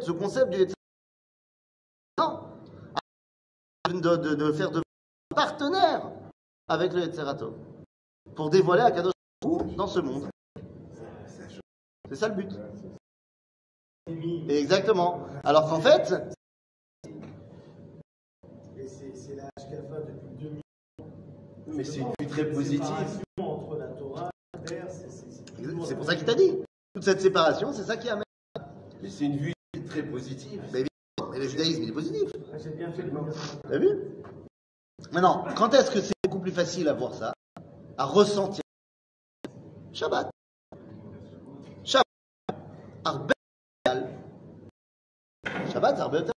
[0.00, 0.76] Ce concept du Yetzerato,
[2.18, 2.50] non,
[3.88, 4.82] de, de, de faire de
[5.34, 6.10] partenaire
[6.68, 7.54] avec le Yetzerato
[8.34, 9.15] pour dévoiler à Kadosh
[9.76, 10.28] dans ce monde.
[12.08, 12.50] C'est ça le but.
[14.48, 15.26] Exactement.
[15.44, 16.14] Alors qu'en fait.
[18.86, 19.50] c'est la
[20.00, 20.62] depuis 2000.
[21.68, 22.86] Mais c'est une vue très positive.
[25.84, 26.58] C'est pour ça qu'il t'a dit.
[26.94, 28.24] Toute cette séparation, c'est ça qui amène.
[29.02, 29.52] Mais c'est une vue
[29.86, 30.62] très positive.
[30.72, 32.30] Mais évidemment, le judaïsme, il est positif.
[33.68, 33.88] T'as vu?
[35.12, 37.32] Maintenant, quand est-ce que c'est beaucoup plus facile à voir ça,
[37.98, 38.62] à ressentir
[39.96, 40.30] Shabbat.
[41.82, 42.04] Shabbat.
[43.02, 43.32] Arbe
[45.72, 46.30] Shabbat, Arbe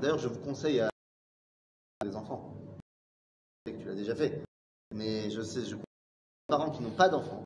[0.00, 0.90] D'ailleurs, je vous conseille à
[2.04, 2.52] les enfants.
[3.64, 4.42] Tu l'as déjà fait.
[4.92, 7.44] Mais je sais, je connais des parents qui n'ont pas d'enfants,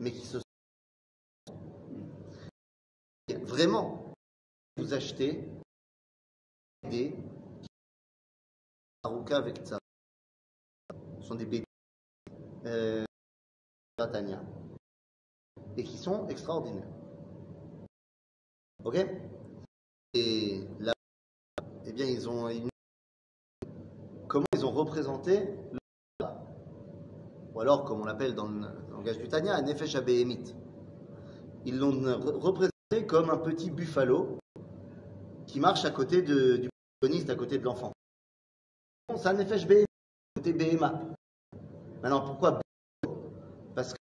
[0.00, 0.44] mais qui se sont.
[3.44, 4.12] Vraiment,
[4.76, 5.48] vous achetez
[6.82, 7.16] des
[9.04, 9.78] Haruka avec ça.
[11.20, 11.64] Ce sont des bébés
[12.66, 13.04] euh,
[15.76, 16.88] et qui sont extraordinaires.
[18.84, 19.06] Ok?
[20.14, 20.92] Et là,
[21.86, 22.48] eh bien, ils ont
[24.28, 25.78] comment ils ont représenté le
[27.54, 30.56] ou alors, comme on l'appelle dans le langage du Tania, un Nefesh Abéhémite.
[31.64, 34.38] Ils l'ont re- représenté comme un petit buffalo
[35.46, 36.68] qui marche à côté du
[37.00, 37.92] protagoniste, à côté de l'enfant.
[39.16, 39.86] C'est un Nefesh Béhéma,
[40.34, 41.00] côté Béhéma.
[42.04, 42.60] Maintenant, pourquoi
[43.02, 43.32] buffalo?
[43.74, 43.98] Parce que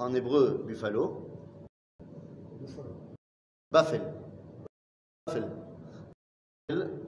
[0.00, 1.30] en hébreu, buffalo,
[3.70, 4.00] Bafel.
[5.28, 5.48] Bafel.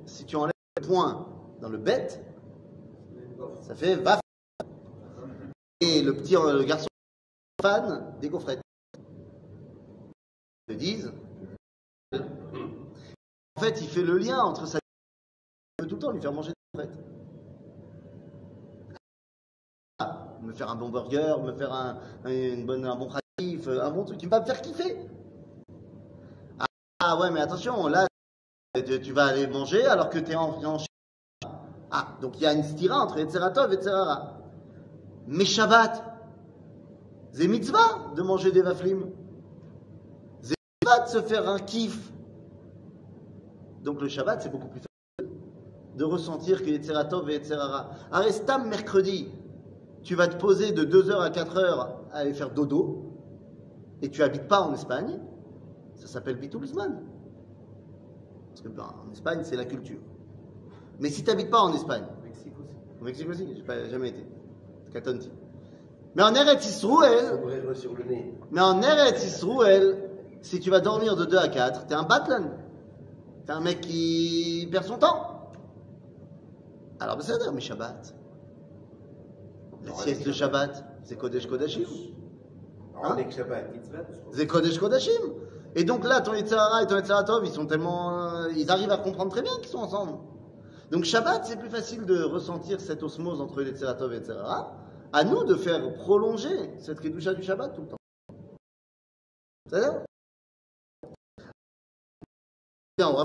[0.07, 1.27] Si tu enlèves le point
[1.61, 2.25] dans le bête,
[3.63, 4.23] ça fait Vafel.
[5.81, 6.87] Et le petit euh, le garçon
[7.61, 8.61] fan des gaufrettes.
[10.69, 11.13] Ils te disent.
[12.13, 14.79] En fait, il fait le lien entre sa.
[15.81, 17.09] Il veut tout le temps lui faire manger des gaufrettes.
[20.01, 24.19] Ah, me faire un bon burger, me faire un, un- bon pratif, un bon truc
[24.19, 24.97] qui va me faire kiffer.
[27.01, 28.07] Ah, ouais, mais attention, là,
[28.75, 30.79] tu, vas aller manger alors que tu es en, en
[31.91, 34.39] Ah, donc il y a une stira entre Etzeratov et Etzerara.
[35.27, 36.03] Mais Shabbat,
[37.33, 39.11] c'est mitzvah de manger des vaflim.
[40.41, 42.13] C'est mitzvah de se faire un kiff.
[43.83, 45.33] Donc le Shabbat, c'est beaucoup plus facile
[45.97, 47.91] de ressentir que Etzeratov et Etzerara.
[48.11, 49.29] Arestam, mercredi,
[50.03, 53.09] tu vas te poser de 2h à 4h à aller faire dodo,
[54.03, 55.19] et tu habites pas en Espagne,
[55.95, 57.03] ça s'appelle Bitoulzman.
[58.51, 59.99] Parce que ben, en Espagne, c'est la culture.
[61.01, 62.75] Mais si tu n'habites pas en Espagne, Mexique aussi.
[63.01, 64.25] au Mexique aussi, j'ai pas jamais été.
[64.93, 65.31] Katonti.
[66.15, 66.83] Mais en Eretz
[68.09, 68.35] nez.
[68.51, 72.51] mais en Eretz Yisroel, si tu vas dormir de 2 à 4, t'es un batlan.
[73.47, 75.53] T'es un mec qui perd son temps.
[77.01, 78.15] Alors, ben, ça veut dire, mais Shabbat.
[79.89, 81.85] La sieste de Shabbat, c'est Kodesh Kodashim.
[81.85, 83.43] Ce
[84.33, 85.23] C'est Kodesh Kodashim.
[85.75, 88.33] Et donc là, ton Yitzhara et ton Yitzaratov, ils sont tellement.
[88.33, 90.19] euh, ils arrivent à comprendre très bien qu'ils sont ensemble.
[90.91, 94.75] Donc Shabbat, c'est plus facile de ressentir cette osmose entre les Yitzaratov et Yitzhara.
[95.13, 97.97] À nous de faire prolonger cette Kedusha du Shabbat tout le temps.
[99.67, 100.05] C'est-à-dire
[102.97, 103.25] Bien, on va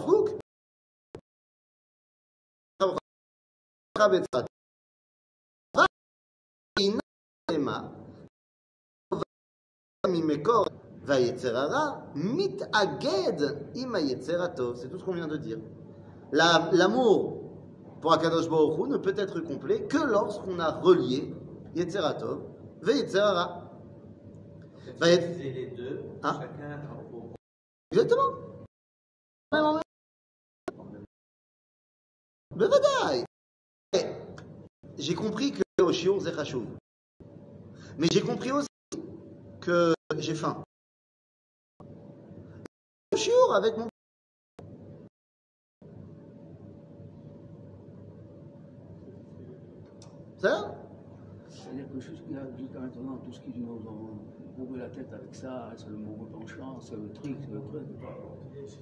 [14.75, 15.57] C'est tout ce qu'on vient de dire.
[16.31, 17.41] La- L'amour
[18.01, 21.33] pour Akadosh Baruch Hu ne peut être complet que lorsqu'on a relié
[21.75, 22.43] Yetzer HaTov
[22.87, 23.69] et Yetzer Hara.
[24.85, 24.93] soit.
[24.99, 26.81] Va être- Utiliser les deux, Hein chacun
[27.13, 27.33] au-
[27.91, 28.31] Exactement.
[29.51, 29.83] Même en même.
[33.93, 34.05] Et
[34.97, 36.65] J'ai compris que c'est chashuv.
[37.97, 38.67] Mais j'ai compris aussi
[39.61, 40.63] que j'ai faim.
[43.15, 43.87] Shiur avec mon
[50.37, 50.75] Ça
[51.49, 54.19] C'est-à-dire que jusqu'à jusqu'à maintenant, tout ce qui nous ont
[54.57, 57.87] bourré la tête avec ça, c'est le mauvais penchant, c'est le truc, c'est le truc.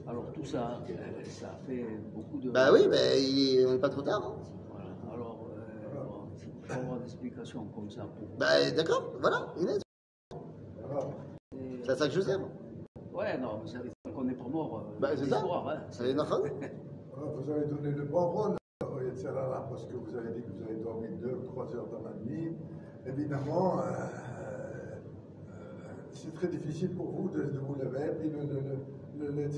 [0.07, 0.81] Alors tout ça,
[1.29, 2.49] ça fait beaucoup de...
[2.49, 4.23] Bah oui, bah, il- on n'est pas trop tard.
[4.25, 4.35] hein.
[4.69, 4.85] Voilà.
[5.13, 8.03] Alors, euh, bon, il faut avoir des explications comme ça.
[8.03, 8.27] Pour...
[8.37, 9.81] Bah d'accord, voilà, Inès.
[11.55, 12.39] Et- C'est ça que je sers.
[13.13, 15.39] Ouais, non, mais ça on connaît pas mort euh, Bah, c'est ça.
[15.39, 15.81] Hein.
[16.19, 16.41] Enfants
[17.17, 20.51] Alors, vous avez donné le bon rôle au Yetzirara parce que vous avez dit que
[20.51, 22.55] vous avez dormi 2 ou 3 heures dans la nuit.
[23.05, 24.99] Évidemment, euh, euh,
[26.11, 28.61] c'est très difficile pour vous de, de vous lever et puis le, le,
[29.19, 29.49] le, le.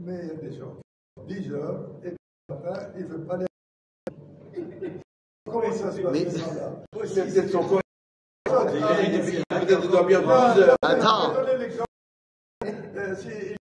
[0.00, 0.74] Mais il y a des gens
[1.26, 2.16] qui 10 heures et puis
[2.48, 3.47] matin, ils ne veulent pas les.
[5.51, 7.81] Comment ça se passe Mais- ça, là Mais peut-être son corps.
[8.49, 8.65] Ah,
[9.05, 10.75] Il est peut-être de dormir 12 heures.
[10.81, 11.33] Attends.
[11.33, 11.87] Je vais donner l'exemple.
[12.65, 13.55] Euh, si-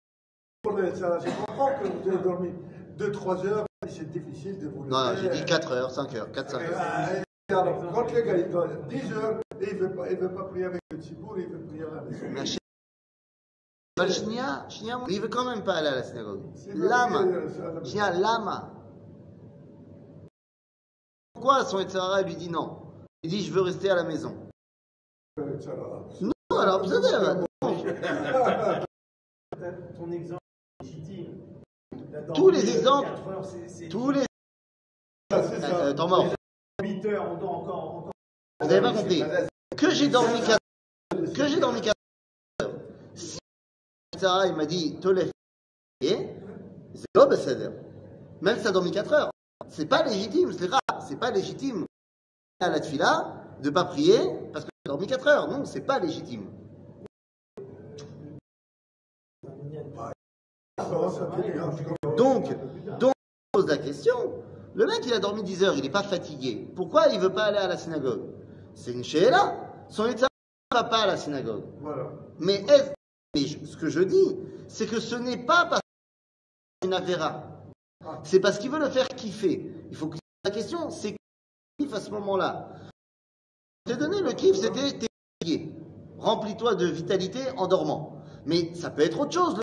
[0.62, 2.52] pour le Yetzirara, je comprends que vous avez dormi
[2.98, 5.32] 2-3 heures, c'est difficile de vous le Non, non, j'ai faire.
[5.32, 6.78] dit 4 heures, 5 heures, 4, 5 heures.
[6.78, 10.10] Ah, et alors, quand le gars il donne 10 heures et il ne veut, pas-
[10.12, 12.26] il veut pas prier avec le tzibour, il veut prier à la maison.
[12.30, 12.58] Mais chez-
[14.00, 16.02] אבל שנייה, שנייה, il veut quand même pas aller à
[21.37, 22.79] Pourquoi son Etzara lui dit non?
[23.23, 24.35] Il dit je veux rester à la maison.
[25.37, 27.45] Non, alors, vous savez,
[29.99, 30.41] Ton exemple
[30.81, 31.35] est légitime.
[32.35, 33.09] Tous les exemples.
[33.29, 33.43] heures,
[33.91, 34.25] tous les.
[35.95, 36.35] Temps mort.
[36.83, 37.97] 8 heures, on dort encore.
[37.97, 38.13] encore.
[38.61, 39.23] Vous n'avez pas compris.
[39.77, 40.59] Que j'ai dormi 4
[41.35, 41.95] que j'ai dormi 4
[42.63, 42.71] heures.
[43.15, 43.39] Si
[44.17, 45.31] Sarah, il m'a dit, te lève,
[46.01, 46.31] et
[46.95, 47.29] c'est pas.
[48.41, 49.31] Même si t'as dormi 4 heures.
[49.69, 51.03] C'est pas légitime, c'est rare.
[51.07, 51.85] C'est pas légitime
[52.61, 54.19] à la tfila de pas prier
[54.53, 55.49] parce que t'as dormi 4 heures.
[55.49, 56.47] Non, c'est pas légitime.
[62.17, 62.49] Donc,
[62.99, 63.13] donc,
[63.55, 64.43] on pose la question.
[64.75, 66.69] Le mec, il a dormi 10 heures, il n'est pas fatigué.
[66.77, 68.23] Pourquoi il veut pas aller à la synagogue?
[68.75, 69.57] C'est une là.
[69.89, 70.27] Son état
[70.73, 71.65] ne va pas à la synagogue.
[71.81, 72.11] Voilà.
[72.39, 72.93] Mais, est-ce-
[73.35, 74.37] mais je- ce que je dis,
[74.69, 75.81] c'est que ce n'est pas parce
[76.85, 77.43] une avéra.
[78.25, 79.73] C'est parce qu'il veut le faire kiffer.
[79.91, 81.17] Il faut que la question, c'est qui
[81.79, 82.71] kiffe à ce moment-là
[83.87, 85.69] Je t'ai donné le kiff, c'était t'es.
[86.19, 88.23] Remplis-toi de vitalité en dormant.
[88.47, 89.57] Mais ça peut être autre chose.
[89.57, 89.63] le-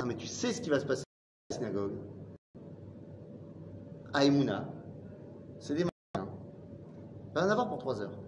[0.00, 1.96] Non, mais tu sais ce qui va se passer à la synagogue.
[4.12, 4.68] À Emouna,
[5.60, 6.28] c'est des matins.
[7.34, 8.18] Va en avoir pour 3 heures.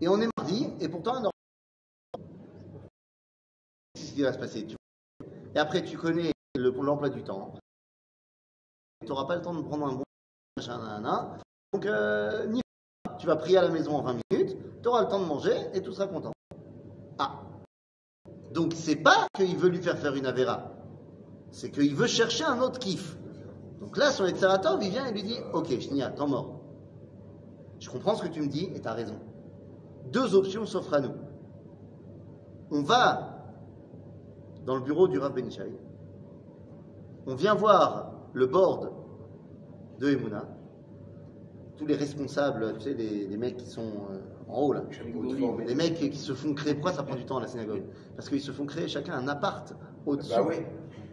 [0.00, 1.30] Et on est mardi, et pourtant on
[3.96, 4.66] ce qui va se passer.
[5.54, 7.54] Et après, tu connais l'emploi du temps.
[9.00, 10.02] Tu n'auras pas le temps de prendre un bon
[10.56, 11.38] machin.
[11.72, 12.52] Donc, euh,
[13.18, 15.56] tu vas prier à la maison en 20 minutes, tu auras le temps de manger
[15.74, 16.32] et tout sera content.
[17.18, 17.42] Ah.
[18.52, 20.72] Donc, c'est pas qu'il veut lui faire faire une avéra.
[21.50, 23.16] C'est qu'il veut chercher un autre kiff.
[23.80, 26.60] Donc là, son Etzeratov, il vient et lui dit Ok, Shnia, t'en mort.
[27.78, 29.18] Je comprends ce que tu me dis et tu as raison.
[30.12, 31.14] Deux options s'offrent à nous.
[32.70, 33.30] On va
[34.64, 35.72] dans le bureau du Rav Benishai.
[37.26, 38.90] On vient voir le board
[39.98, 40.48] de Emouna.
[41.76, 44.82] Tous les responsables, tu sais, les, les mecs qui sont euh, en haut là.
[45.66, 46.74] Les mecs qui se font créer.
[46.74, 47.82] Pourquoi ça prend du temps à la synagogue?
[48.16, 49.74] Parce qu'ils se font créer chacun un appart
[50.06, 50.34] au-dessus.
[50.34, 50.56] Bah oui.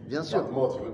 [0.06, 0.44] Bien sûr.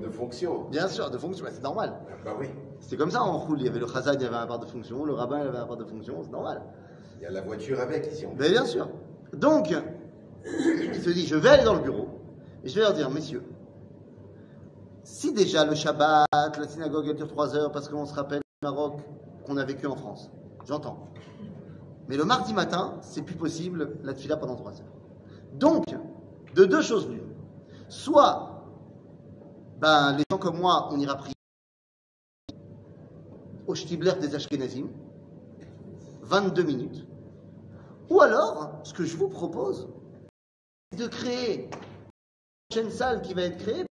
[0.03, 0.64] De fonction.
[0.70, 1.94] Bien sûr, de fonction, c'est normal.
[2.24, 2.46] Bah oui.
[2.81, 3.61] C'était comme ça en roule.
[3.61, 5.48] Il y avait le Chazan, il y avait un appart de fonction, le rabbin, il
[5.48, 6.62] avait un appart de fonction, c'est normal.
[7.18, 8.27] Il y a la voiture avec ici.
[8.27, 8.88] on bien sûr.
[9.33, 9.72] Donc,
[10.44, 12.09] il se dit, je vais aller dans le bureau
[12.64, 13.42] et je vais leur dire, messieurs,
[15.14, 18.66] si déjà le Shabbat, la synagogue, elle dure trois heures parce qu'on se rappelle du
[18.68, 18.98] Maroc
[19.46, 20.29] qu'on a vécu en France,
[20.66, 21.09] j'entends.
[22.09, 24.92] Mais le mardi matin, c'est plus possible la tefila pendant trois heures.
[25.53, 25.85] Donc,
[26.57, 27.33] de deux choses l'une.
[27.88, 28.64] Soit,
[29.79, 31.35] ben, les gens comme moi, on ira prier
[33.68, 34.88] au Shtibler des Ashkenazim,
[36.22, 37.07] 22 minutes.
[38.11, 39.88] Ou alors, ce que je vous propose,
[40.90, 41.70] c'est de créer une
[42.68, 43.85] prochaine salle qui va être créée,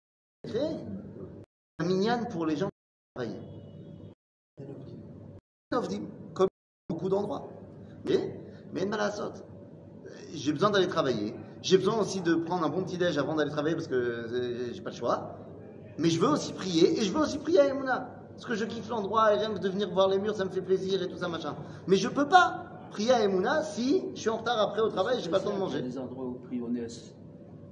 [1.80, 3.40] un minyan pour les gens qui travaillent.
[6.34, 6.48] Comme
[6.90, 7.50] beaucoup d'endroits.
[8.06, 8.40] Mais,
[8.74, 8.88] mais
[10.34, 11.34] j'ai besoin d'aller travailler.
[11.62, 14.74] J'ai besoin aussi de prendre un bon petit déj avant d'aller travailler parce que euh,
[14.74, 15.38] j'ai pas le choix.
[15.98, 18.10] Mais je veux aussi prier et je veux aussi prier à Emouna.
[18.34, 20.50] Parce que je kiffe l'endroit et rien que de venir voir les murs, ça me
[20.50, 21.56] fait plaisir et tout ça, machin.
[21.88, 25.18] Mais je peux pas prier à Emouna si je suis en retard après au travail
[25.18, 25.82] et j'ai pas le temps de Il y a manger.
[25.82, 26.88] des endroits où NES.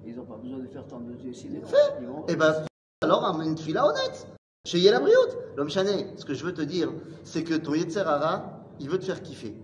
[0.06, 1.14] Ils n'ont pas besoin de faire tant de.
[1.14, 2.32] Fait.
[2.32, 2.54] Et ben,
[3.02, 4.28] alors, amène une fila honnête.
[4.66, 5.16] Chez Yela Briout.
[5.56, 6.92] L'homme chané, ce que je veux te dire,
[7.24, 9.60] c'est que ton Yetzerara, il veut te faire kiffer.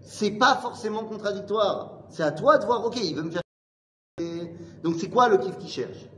[0.00, 2.00] C'est pas forcément contradictoire.
[2.08, 3.42] C'est à toi de voir, ok, il veut me faire
[4.18, 4.54] kiffer.
[4.82, 6.08] Donc, c'est quoi le kiff qu'il cherche?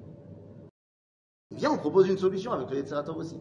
[1.50, 3.40] Viens, on propose une solution avec le Yetzerator aussi.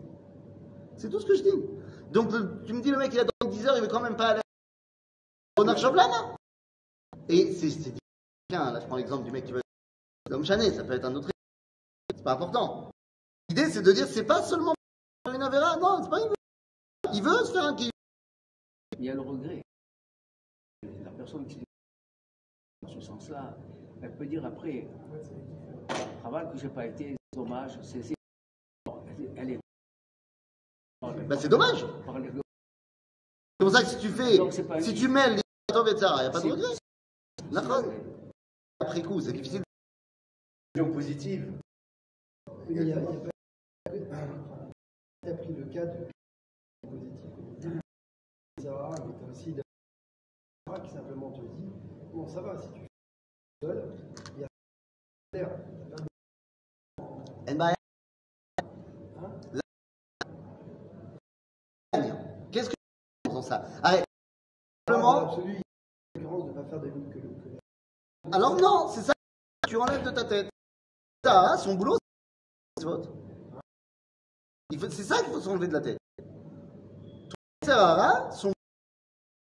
[0.97, 1.63] C'est tout ce que je dis.
[2.11, 2.31] Donc,
[2.65, 4.29] tu me dis, le mec, il a dormi 10 heures, il veut quand même pas
[4.29, 4.41] aller
[5.57, 6.35] au Narchavlama.
[7.29, 7.93] Et c'est.
[8.51, 9.61] Là, je prends l'exemple du mec qui veut
[10.29, 11.29] l'homme chané, ça peut être un autre
[12.25, 12.89] pas important.
[13.49, 14.73] L'idée, c'est de dire, c'est pas seulement
[15.25, 16.35] faire une avéra, non, c'est pas il veut.
[17.13, 17.91] Il veut se faire un kiff.
[18.97, 19.61] Il y a le regret.
[21.03, 21.59] La personne qui
[22.81, 23.55] dans ce sens-là,
[24.01, 24.87] elle peut dire après,
[26.19, 28.01] travail que j'ai pas été, c'est dommage, c'est
[29.35, 29.59] elle est.
[31.01, 31.85] Ben, c'est dommage.
[33.59, 35.39] C'est pour ça que si tu fais, Donc, c'est pas si une- tu mêles les
[35.39, 35.41] et
[35.73, 36.75] il n'y a pas de regret.
[38.79, 39.61] Après coup, c'est difficile.
[40.73, 41.53] Vision positive.
[42.67, 43.11] Oui, mais il n'y a, pas.
[45.21, 46.07] Tu as pris le cas de
[46.81, 47.79] positif.
[48.59, 49.61] Sarah, mais tu as aussi de...
[50.83, 51.71] qui simplement te dit
[52.11, 52.87] bon, ça va, si tu fais
[53.61, 53.93] seul,
[54.35, 54.47] il y a
[55.33, 55.59] l'air.
[57.47, 57.73] Eh ben,
[61.93, 62.11] hein
[62.51, 62.75] Qu'est-ce que
[63.25, 63.67] tu dans ça?
[63.83, 64.05] Arrête.
[64.87, 65.37] Simplement.
[68.31, 69.13] Alors non, c'est ça.
[69.67, 70.49] Tu enlèves de ta tête.
[71.23, 71.97] Ça, hein, son boulot
[74.89, 75.97] c'est ça qu'il faut s'enlever de la tête.
[77.63, 78.51] Serrara, son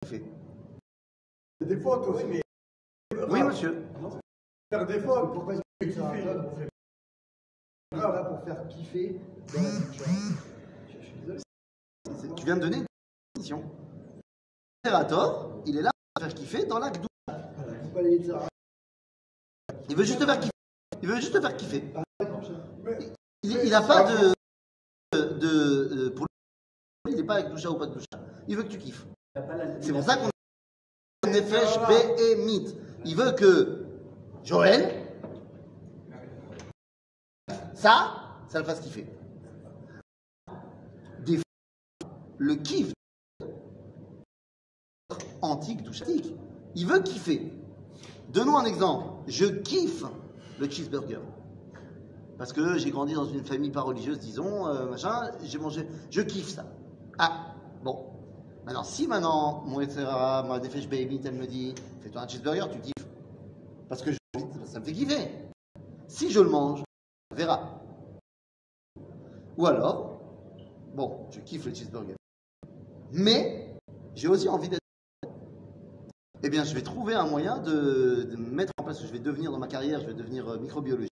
[0.07, 0.23] fait.
[1.61, 2.25] Des fautes aussi.
[3.29, 3.85] Oui, monsieur.
[4.71, 5.33] Faire des fautes.
[5.33, 6.35] Pourquoi est-ce que faire
[7.93, 9.21] là pour faire kiffer
[9.53, 10.07] dans la culture
[12.37, 12.87] Tu viens de donner une
[13.35, 13.65] définition.
[14.85, 17.09] Impérator, il est là pour faire kiffer dans l'acte dire.
[19.89, 20.51] Il veut juste te faire kiffer.
[21.03, 21.83] Il veut juste te faire kiffer.
[23.45, 24.33] Il n'a pas de.
[25.13, 26.27] de, de- pour
[27.05, 28.07] lui, il n'est pas avec doucha ou pas de doucha.
[28.49, 29.07] Il veut que tu kiffes.
[29.81, 32.75] C'est pour ça qu'on a Nefesh B et Mit.
[33.05, 33.85] Il veut que
[34.45, 35.07] Joël,
[37.75, 38.15] ça,
[38.49, 39.07] ça le fasse kiffer.
[41.21, 42.93] Des fois, le kiff
[45.43, 46.35] antique douchatique.
[46.77, 47.53] Il veut kiffer.
[48.31, 49.07] Donnons un exemple.
[49.27, 50.03] Je kiffe
[50.59, 51.21] le cheeseburger.
[52.39, 56.21] Parce que j'ai grandi dans une famille pas religieuse, disons, euh, machin, j'ai mangé, je
[56.21, 56.65] kiffe ça.
[57.19, 58.07] Ah, bon.
[58.67, 60.05] Maintenant, si maintenant, mon etc.,
[60.49, 63.07] ma défèche baby, elle me dit, fais-toi un cheeseburger, tu kiffes.
[63.89, 64.19] Parce que je-
[64.65, 65.31] ça me fait kiffer.
[66.09, 66.83] Si je le mange,
[67.31, 67.81] on verra.
[69.57, 70.19] Ou alors,
[70.95, 72.17] bon, je kiffe le cheeseburger.
[73.13, 73.77] Mais,
[74.17, 74.81] j'ai aussi envie d'être.
[76.43, 79.51] Eh bien, je vais trouver un moyen de, de mettre en place, je vais devenir
[79.53, 81.14] dans ma carrière, je vais devenir euh, microbiologiste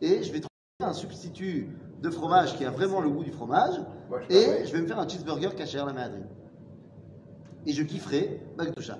[0.00, 0.48] et je vais trouver
[0.80, 1.68] un substitut
[2.00, 4.86] de fromage qui a vraiment le goût du fromage Moi, je et je vais me
[4.86, 6.24] faire un cheeseburger caché à la Madrid.
[7.66, 8.98] Et je kifferai Bagdoucha.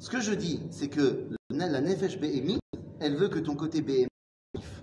[0.00, 2.58] Ce que je dis, c'est que la Nefesh BMI,
[3.00, 4.08] elle veut que ton côté BMI
[4.56, 4.82] kiffe.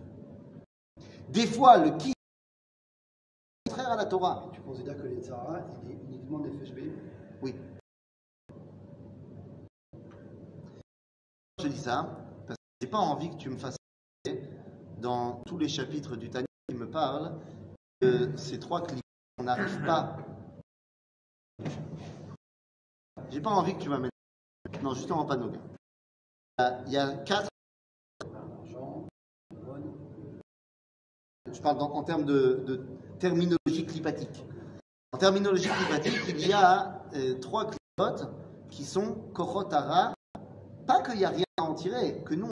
[1.29, 2.13] Des fois, le kiff
[3.65, 4.49] est contraire à la Torah.
[4.53, 6.79] Tu considères que les Tzara, il est uniquement des FHB
[7.41, 7.53] Oui.
[11.61, 13.78] Je dis ça parce que j'ai pas envie que tu me fasses
[15.01, 17.39] dans tous les chapitres du Tanya qui me parlent
[18.35, 19.03] ces trois clips.
[19.37, 20.17] On n'arrive pas.
[23.29, 24.11] J'ai pas envie que tu m'amènes.
[24.81, 25.59] Non, justement pas Noga.
[26.85, 27.49] Il y a- quatre.
[31.51, 32.85] Je parle dans- en termes de,
[33.19, 34.45] terminologie clipatique.
[35.11, 38.29] En terminologie clipatique, il y a euh, trois clipotes
[38.69, 40.13] qui sont Kochotara.
[40.85, 42.49] Pas qu'il n'y a rien à en tirer, que nous.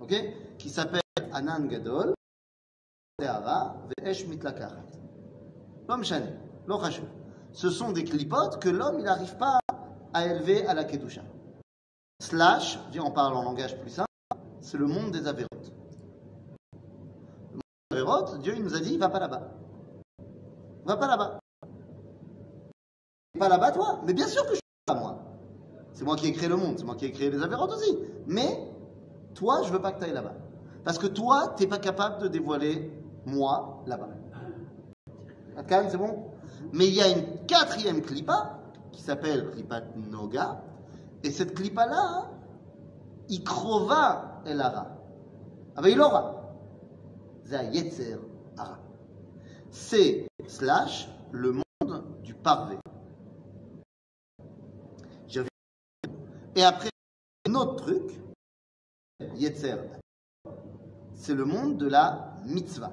[0.00, 0.14] Ok?
[0.58, 1.00] Qui s'appelle
[1.32, 2.14] Anan Gadol.
[5.88, 6.02] L'homme
[6.66, 7.04] lo chashuv.
[7.52, 9.60] Ce sont des clipotes que l'homme n'arrive pas
[10.12, 11.22] à élever à la Kedusha.
[12.20, 14.08] Slash, on parle en langage plus simple,
[14.60, 15.72] c'est le monde des avérotes.
[17.90, 19.52] Avérote, Dieu il nous a dit, va pas là-bas.
[20.84, 21.38] Va pas là-bas.
[23.38, 25.18] Pas là-bas, toi Mais bien sûr que je suis pas moi.
[25.92, 27.98] C'est moi qui ai créé le monde, c'est moi qui ai créé les Avérotes aussi.
[28.26, 28.73] Mais
[29.34, 30.34] toi, je veux pas que tu ailles là-bas.
[30.84, 32.90] Parce que toi, t'es pas capable de dévoiler
[33.26, 34.08] moi là-bas.
[35.88, 36.30] C'est bon?
[36.72, 38.58] Mais il y a une quatrième clipa
[38.92, 40.62] qui s'appelle clipat Noga.
[41.22, 42.30] Et cette clipa-là,
[43.28, 44.88] Ikrova El Ara.
[45.76, 46.42] Avec il aura.
[47.50, 48.18] Yetzer
[48.56, 48.78] Ara.
[49.70, 52.76] C'est slash le monde du parvé.
[56.56, 56.90] Et après,
[57.48, 58.20] un autre truc,
[59.20, 59.76] Yetzer,
[61.14, 62.92] c'est le monde de la mitzvah.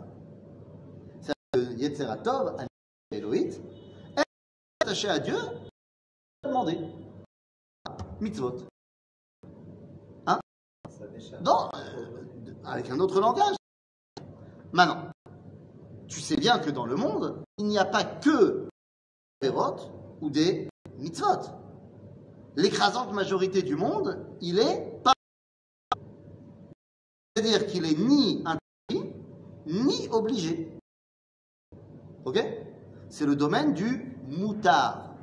[1.20, 2.58] C'est le Yetzer Tov,
[3.12, 3.60] Elohit,
[4.16, 4.24] est
[4.82, 5.38] attaché à Dieu,
[6.44, 6.78] demander.
[8.20, 8.68] Mitzvot.
[10.28, 10.40] Hein?
[11.26, 13.56] Euh, avec un autre langage.
[14.72, 15.10] Maintenant,
[16.08, 18.70] tu sais bien que dans le monde, il n'y a pas que
[19.42, 19.50] des
[20.22, 21.50] ou des mitzvot.
[22.56, 25.14] L'écrasante majorité du monde, il est pas.
[27.42, 29.14] C'est-à-dire qu'il est ni interdit,
[29.66, 30.78] ni obligé.
[32.24, 32.38] Ok?
[33.10, 35.16] C'est le domaine du moutar.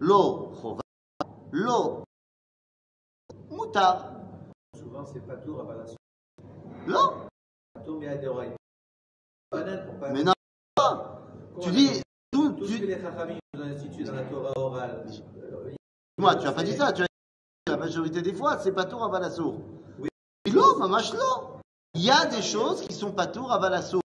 [0.00, 0.82] Lo chova,
[1.52, 2.02] lo
[3.50, 4.14] moutar.
[4.76, 5.64] Souvent, c'est pas tout à
[7.84, 8.00] Tout
[10.12, 10.32] mais non,
[11.60, 12.02] tu dis,
[12.32, 15.06] tout, Tout ce que tu, les Chachamim nous ont institué dans la Torah orale.
[16.18, 18.86] moi, tu as pas dit ça, tu as dit la majorité des fois, c'est pas
[18.86, 19.60] tour à Valassour.
[21.94, 24.02] Il y a des choses qui sont pas tour à Valassour.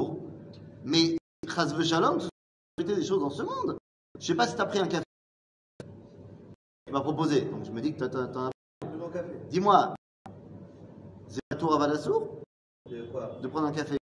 [0.85, 1.17] Mais,
[1.49, 2.19] Chaz Shalom,
[2.79, 3.79] des choses dans ce monde.
[4.21, 5.05] Je sais pas si tu as pris un café.
[6.87, 8.87] Tu m'as proposé, donc je me dis que t'as- t'as- t'en as.
[8.87, 9.33] De mon café?
[9.51, 9.95] Dis-moi,
[11.29, 12.43] c'est pas tour à Valassour
[12.89, 13.39] De quoi?
[13.43, 13.97] De prendre un café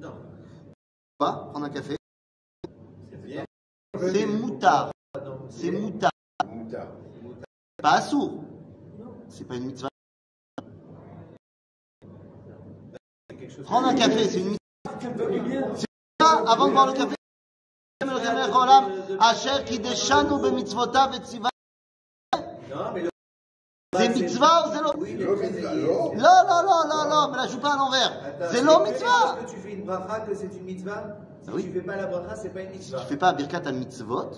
[0.00, 0.14] Non.
[1.18, 1.96] Pas prendre un café?
[3.10, 3.44] C'est bien.
[3.98, 4.90] C'est moutard.
[5.48, 6.10] C'est moutard.
[6.46, 6.86] Moutar.
[7.82, 8.42] Pas assourd.
[9.28, 9.89] C'est pas une mitzvah.
[13.64, 14.98] Prendre un café, c'est une mitzvah.
[15.00, 17.14] C'est une mitzvah avant de boire le café.
[23.96, 26.14] C'est mitzvah ou c'est lo Oui, Le mitzvah, alors.
[26.14, 28.12] Non, non, non, non, non, mais là, joue pas à l'envers.
[28.50, 29.36] C'est mais mitzvah.
[29.38, 31.16] Est-ce que tu fais une bracha que c'est une mitzvah?
[31.42, 33.00] Si tu fais pas la bracha, c'est pas une Si mitzvah.
[33.00, 34.30] tu fais pas birkat à mitzvot,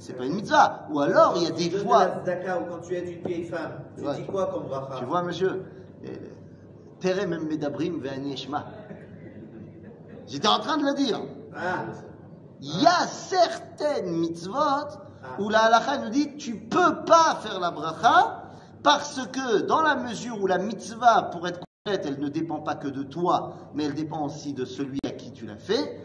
[0.00, 0.86] c'est pas une mitzvah.
[0.90, 2.06] Ou alors, il y a des fois.
[2.06, 4.98] quand tu aides une vieille femme, tu dis quoi comme bracha?
[4.98, 5.62] Tu vois, monsieur,
[10.26, 11.20] J'étais en train de le dire.
[11.56, 11.86] Ah,
[12.60, 14.98] Il y a certaines mitzvot
[15.38, 18.44] où la halakha nous dit tu peux pas faire la bracha
[18.82, 22.74] parce que dans la mesure où la mitzvah, pour être complète, elle ne dépend pas
[22.74, 26.00] que de toi, mais elle dépend aussi de celui à qui tu l'as fait.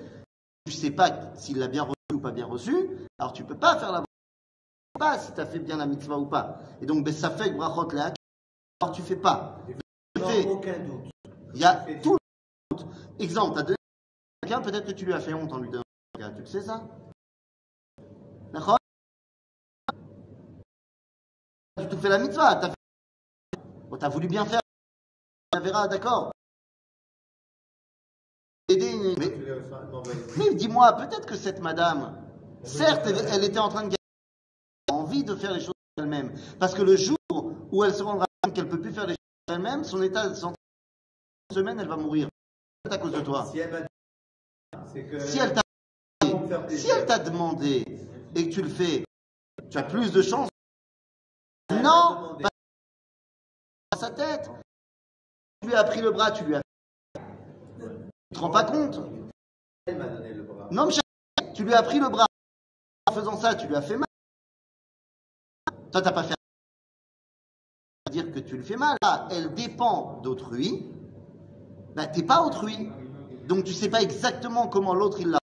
[0.65, 2.73] Tu sais pas s'il l'a bien reçu ou pas bien reçu,
[3.19, 4.07] alors tu peux pas faire la bracha.
[4.99, 6.59] Pas si tu as fait bien la mitzvah ou pas.
[6.81, 8.15] Et donc, ben, ça fait que brachot le'ak,
[8.81, 9.57] alors tu fais pas.
[10.27, 11.11] Tu aucun doute.
[11.53, 12.93] Il y a tout le monde.
[13.19, 13.75] Exemple, t'as donné
[14.41, 16.33] à quelqu'un, peut-être que tu lui as fait honte en lui donnant quelqu'un.
[16.33, 16.87] Tu le sais ça?
[18.51, 18.77] D'accord?
[21.77, 22.55] Tu te fais la mitzvah.
[22.55, 22.75] T'as fait...
[23.89, 24.61] Bon, t'as voulu bien faire.
[25.55, 26.31] On verra, d'accord
[28.69, 32.17] une- Mais, Tu fait- dis-moi, peut-être que cette madame,
[32.63, 33.97] certes, elle, elle était en train de gagner
[34.89, 36.33] envie de faire les choses elle-même.
[36.59, 37.17] Parce que le jour
[37.71, 39.17] où elle se rendra compte qu'elle peut plus faire les choses
[39.47, 40.57] elle-même, son état de santé,
[41.49, 42.29] une semaine, elle va mourir.
[42.85, 43.45] C'est à cause de toi.
[43.45, 43.87] Si elle.
[45.19, 45.61] Si t'a
[46.69, 47.85] si elle t'a demandé
[48.35, 49.03] et que tu le fais,
[49.69, 50.49] tu as plus de chances.
[51.69, 52.49] Elle Non, pas
[53.91, 54.49] à sa tête.
[55.61, 56.61] Tu lui as pris le bras, tu lui as.
[57.13, 58.99] Tu te rends pas compte
[59.85, 60.67] Elle m'a donné le bras.
[60.71, 62.25] Non, mais tu lui as pris le bras.
[63.05, 64.07] En faisant ça, tu lui as fait mal.
[65.91, 66.35] Toi, t'as pas fait.
[68.13, 68.95] Dire que tu le fais mal.
[69.01, 70.85] Là, elle dépend d'autrui.
[71.95, 72.91] Bah, t'es pas autrui.
[73.47, 75.39] Donc, tu sais pas exactement comment l'autre il l'a.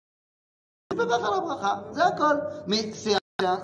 [0.90, 1.84] Tu peux pas faire la bracha.
[1.94, 2.34] D'accord.
[2.66, 3.16] Mais c'est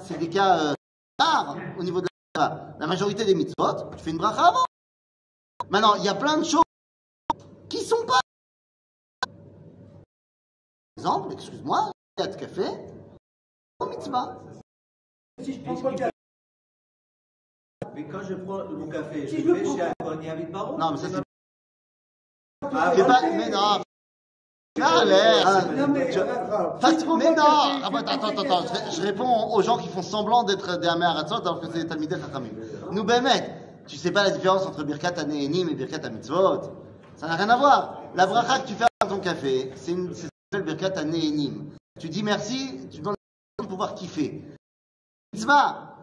[0.05, 0.75] c'est des cas euh,
[1.19, 2.75] rares au niveau de la.
[2.81, 4.65] La majorité des mitzvot, tu fais une bracha avant.
[5.69, 6.63] Maintenant, il y a plein de choses
[7.69, 8.21] qui sont pas.
[9.21, 9.31] Par
[10.97, 12.65] exemple, excuse-moi, il y de café
[13.87, 14.41] mitzvah.
[15.43, 16.14] Si je pas le café,
[17.95, 20.79] Mais quand je prends mon café, Si je je vais chez Abroni avec Baron.
[20.79, 21.23] Non, mais ça c'est.
[22.73, 23.07] Ah, Fais ouais.
[23.09, 23.21] pas.
[23.31, 23.81] Mais non.
[24.83, 25.15] Allez,
[25.47, 29.63] ah, non mais je- mais non Ah, bah, Attends, attends, attends, je, je réponds aux
[29.63, 32.49] gens qui font semblant d'être des Amé Aratzot alors que c'est des Talmidei Chachamim.
[32.91, 33.55] Nous, Bémet,
[33.87, 36.63] tu sais pas la différence entre Birkat Anéhénim et Birkat Mitzvot
[37.15, 38.01] Ça n'a rien à voir.
[38.17, 40.29] La bracha que tu fais dans ton café, c'est une c'est
[40.61, 41.67] Birkat Anéhénim.
[42.01, 43.15] Tu dis merci, tu donnes
[43.61, 44.43] le pouvoir kiffer.
[45.33, 45.94] Mitzvah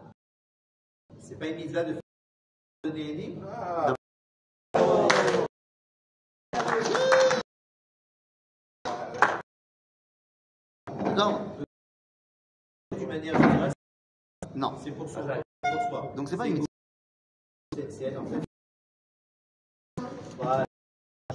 [1.20, 1.98] C'est pas une mitzvah de
[2.84, 3.94] donner hymne Ah,
[11.16, 11.56] Non,
[12.96, 13.72] d'une manière générale,
[14.54, 14.78] non.
[14.82, 15.22] c'est pour soi.
[15.62, 16.12] C'est pour soi.
[16.16, 16.66] Donc c'est pas une mitzvah.
[17.90, 18.42] C'est- en fait.
[20.36, 20.64] Voilà.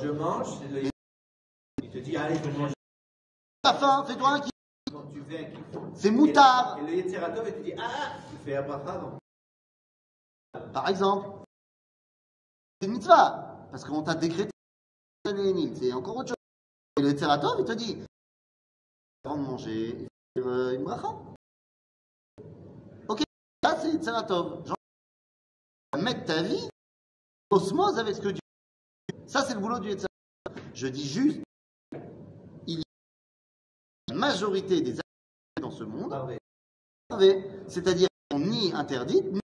[0.02, 0.90] Je mange, le-
[1.84, 2.72] il te dit allez, je mange.
[3.62, 4.52] T'as faim, fais-toi un kiff.
[5.96, 6.80] C'est moutard.
[6.80, 9.18] Et le Yetzeratov, il te dit ah, tu fais un bracha, non
[10.74, 11.30] Par exemple,
[12.80, 14.52] c'est une mitzvah, parce qu'on t'a décrété
[15.76, 16.36] c'est encore autre chose.
[16.98, 17.98] Et le Tzeratov, il te dit,
[19.26, 21.10] avant de manger, il faut euh, une bracha.
[23.10, 23.24] Ok,
[23.62, 24.66] ça c'est Tzeratov.
[24.66, 24.78] Genre,
[26.02, 26.70] mettre ta vie
[27.50, 28.42] en osmose avec ce que Dieu
[29.26, 30.64] Ça c'est le boulot du Tzeratov.
[30.74, 31.42] Je dis juste,
[32.68, 36.38] il y a une majorité des activités dans ce monde
[37.68, 39.40] c'est-à-dire ni interdites, ni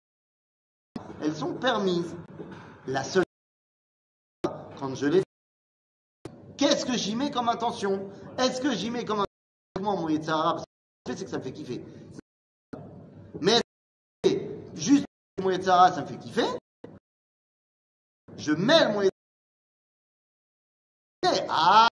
[1.24, 2.16] elles sont permises.
[2.88, 3.24] La seule
[4.78, 9.20] quand je les fais, qu'est-ce que j'y mets comme intention Est-ce que j'y mets comme
[9.20, 10.66] intention mon Yetzirah Parce
[11.06, 11.82] que c'est que ça me fait kiffer.
[13.40, 13.62] Mais
[14.76, 15.06] juste
[15.42, 16.48] mon Yetzirah, ça me fait kiffer
[18.38, 19.10] Je mets mon Yetzirah.
[21.50, 21.88] Ah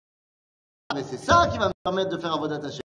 [0.95, 2.83] Mais c'est ça qui va me permettre de faire Avodat Hashem.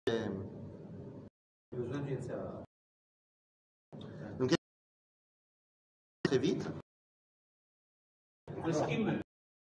[6.29, 6.69] Très vite.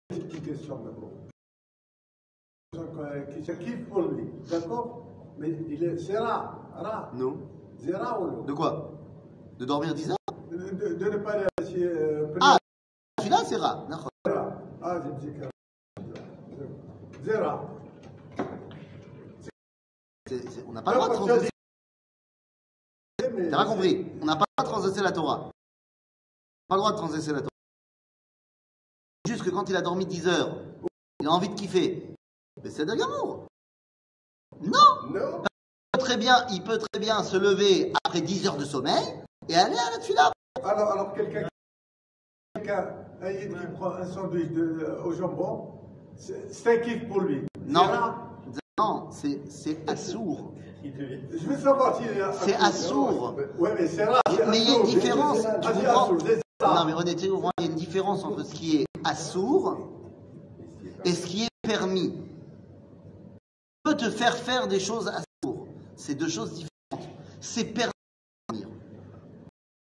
[0.09, 1.12] Petite question d'abord.
[3.32, 5.06] Qui se kiffe pour lui, d'accord?
[5.38, 7.14] Mais il est, c'est rare, rare.
[7.14, 7.38] Non.
[7.78, 8.42] C'est rare ou non?
[8.42, 8.90] De quoi?
[9.61, 10.16] De dormir 10 heures?
[10.50, 11.36] De, de- de ne pas.
[11.36, 12.56] Euh, Ah,
[13.20, 13.86] celui-là, c'est rare.
[14.82, 15.44] Ah, j'ai dit que.
[20.26, 21.50] C'est- on n'a pas le droit de transgresser.
[23.18, 25.50] T'as pas compris On n'a pas le droit de transgresser la Torah.
[26.68, 27.48] Pas le droit de transgresser la Torah.
[29.26, 30.56] Juste que quand il a dormi 10 heures,
[31.20, 32.14] il a envie de kiffer.
[32.62, 33.46] Mais c'est d'amour.
[34.60, 34.78] Non
[35.10, 38.64] Non Il peut très bien, il peut très bien se lever après 10 heures de
[38.64, 39.04] sommeil
[39.48, 40.32] et aller à la tefila.
[40.62, 41.48] Alors, alors quelqu'un
[42.54, 45.72] quelqu'un, un yid qui prend un sandwich de- au jambon,
[46.16, 47.46] c'est un kiff pour lui.
[47.66, 48.14] Non.
[48.78, 50.52] Non, c'est assourd.
[50.84, 53.34] Je veux savoir est C'est assourd.
[53.58, 54.22] Oui, mais c'est rare.
[54.48, 55.38] Mais il y a une différence,
[56.68, 56.74] Tu.
[56.74, 59.88] Non, mais honnêtement, il y a une différence entre ce qui est assourd
[61.04, 62.14] et ce qui est permis.
[63.84, 65.66] On peut te faire faire des choses assourd.
[65.96, 67.14] C'est deux choses différentes.
[67.40, 67.92] C'est permis.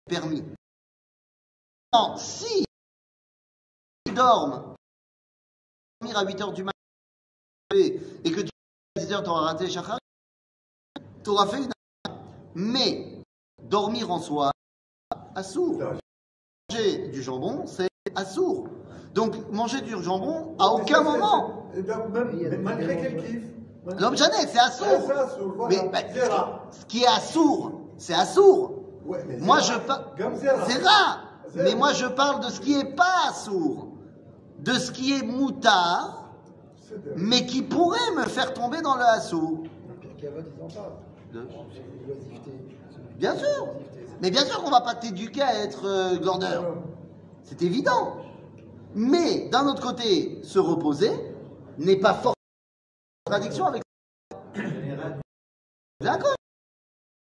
[0.05, 0.43] Permis.
[2.17, 2.63] Si
[4.05, 4.75] tu dormes,
[5.99, 6.77] dormir à 8 heures du matin
[7.73, 8.49] et que tu
[8.95, 9.97] à 10 heures, tu auras raté Shachar,
[11.23, 11.71] tu auras fait une.
[12.53, 13.23] Mais
[13.63, 14.51] dormir en soi,
[15.35, 15.81] assourd.
[16.77, 18.67] Manger du jambon, c'est assourd.
[19.13, 21.63] Donc manger du jambon, à Mais aucun moment.
[21.75, 23.43] donc, même- malgré de- kiffe.
[23.99, 25.67] L'homme Janet, c'est C'est assourd.
[25.69, 25.99] Mais bah,
[26.71, 28.73] ce qui est assourd, c'est assourd.
[29.05, 30.03] Ouais, Moi, je parle.
[30.17, 30.65] Comme c'est rare.
[30.69, 31.23] C'est rare.
[31.53, 33.87] C'est Mais moi, je parle de ce qui est pas assourd.
[34.59, 36.25] De ce qui est moutard,
[37.15, 39.63] mais qui pourrait me faire tomber dans le assourd.
[43.17, 43.67] Bien sûr.
[44.21, 46.75] Mais bien sûr qu'on va pas t'éduquer à être euh, glandeur.
[47.43, 48.17] C'est évident.
[48.95, 51.11] Mais d'un autre côté, se reposer
[51.77, 53.83] n'est pas forcément en contradiction avec.
[56.01, 56.35] D'accord.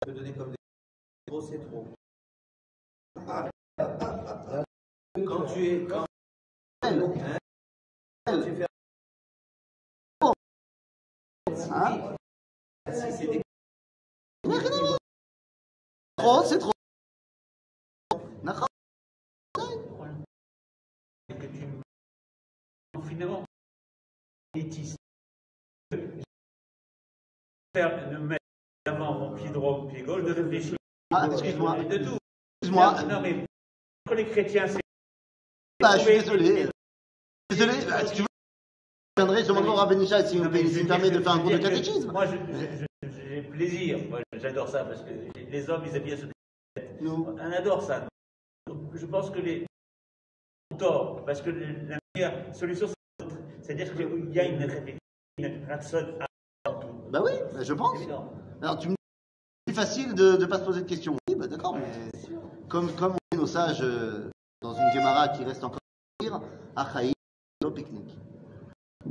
[0.06, 0.56] donner comme des.
[1.26, 1.86] Trop, c'est trop.
[5.26, 5.86] Quand tu es.
[5.86, 6.04] Quand,
[6.82, 7.38] hein,
[8.26, 8.66] quand tu fais.
[11.72, 12.16] Hein
[12.92, 13.42] Si c'est des.
[16.16, 16.73] Trop, c'est trop.
[18.44, 18.52] Tu
[23.08, 23.44] finalement.
[27.74, 28.44] Faire de mettre
[28.84, 30.76] avant mon pied droit mon pied gauche, de réfléchir.
[31.10, 31.84] Ah, excuse-moi.
[31.84, 32.18] De tout.
[32.60, 33.02] Excuse-moi.
[33.04, 33.46] Non, mais
[34.04, 34.80] pour les chrétiens, c'est.
[35.80, 36.68] Bah, je suis désolé.
[37.48, 37.72] Désolé.
[37.86, 38.28] Bah, si tu veux,
[39.16, 42.12] je viendrai, je demande au s'il me permet de faire un cours de catéchisme.
[42.12, 43.98] Moi, j'ai plaisir.
[44.10, 46.26] Moi, j'adore ça parce que les hommes, ils aiment bien se
[47.00, 47.26] Nous.
[47.26, 48.06] On adore ça.
[48.94, 49.66] Je pense que les
[50.72, 52.94] ont tort, parce que la meilleure solution, c'est
[53.24, 53.36] l'autre.
[53.62, 54.98] C'est-à-dire qu'il y a une
[55.38, 56.18] une ratson
[57.10, 57.98] Bah oui, bah, je pense.
[58.62, 58.96] Alors tu me dis
[59.66, 61.16] c'est plus facile de ne pas se poser de questions.
[61.28, 62.10] Oui, bah d'accord, mais
[62.68, 64.30] comme, comme on dit nos sages euh,
[64.62, 65.78] dans une Gemara qui reste encore
[66.76, 67.12] à Achaï,
[67.64, 68.16] au pique-nique.
[69.06, 69.10] Eh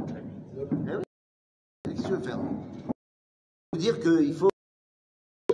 [0.96, 1.04] oui,
[1.84, 4.50] qu'est-ce que tu veux faire Vous dire qu'il faut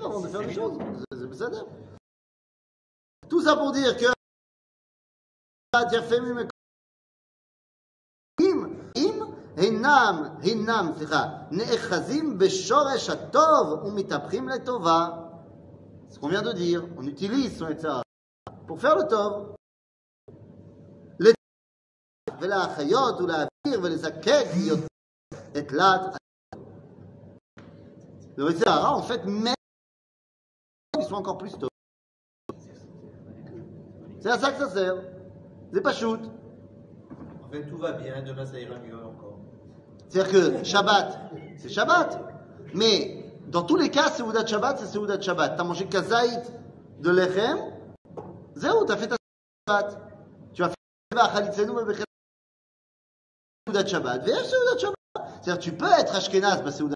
[0.02, 0.78] avant de faire des choses.
[1.12, 1.50] C'est- ça.
[3.29, 4.07] Tout ça pour dire que
[8.41, 9.21] אם, אם
[9.57, 15.09] הינם, הינם, סליחה, נאחזים בשורש הטוב ומתהפכים לטובה.
[16.11, 18.03] Ce qu'on vient de dire, on utilise son etzara
[18.69, 19.55] pour faire le tov.
[21.19, 21.33] Le
[22.41, 24.87] ולהחיות ולהעביר ולזקק יותר
[25.59, 26.17] את להט
[28.37, 29.55] Le etzara, en fait, même
[30.99, 31.68] ils sont encore plus tov.
[34.22, 34.96] C'est à ça que ça sert.
[35.74, 36.20] C'est pas shoot.
[37.44, 39.40] En fait, tout va bien, demain ça ira mieux encore.
[40.10, 41.20] C'est-à-dire que Shabbat,
[41.58, 42.20] c'est Shabbat.
[42.74, 45.56] Mais dans tous les cas, Seudat Shabbat, c'est Seudat Shabbat.
[45.56, 46.42] T'as mangé kazaït
[47.00, 47.58] de lechem,
[48.56, 49.16] zéro, t'as fait ta
[49.68, 50.02] Shabbat.
[50.54, 50.76] Tu as fait
[53.68, 54.26] Seudat Shabbat.
[54.26, 54.96] Ve'esh Seudat Shabbat.
[55.42, 56.96] C'est-à-dire tu peux être Ashkenaz, bah Seudat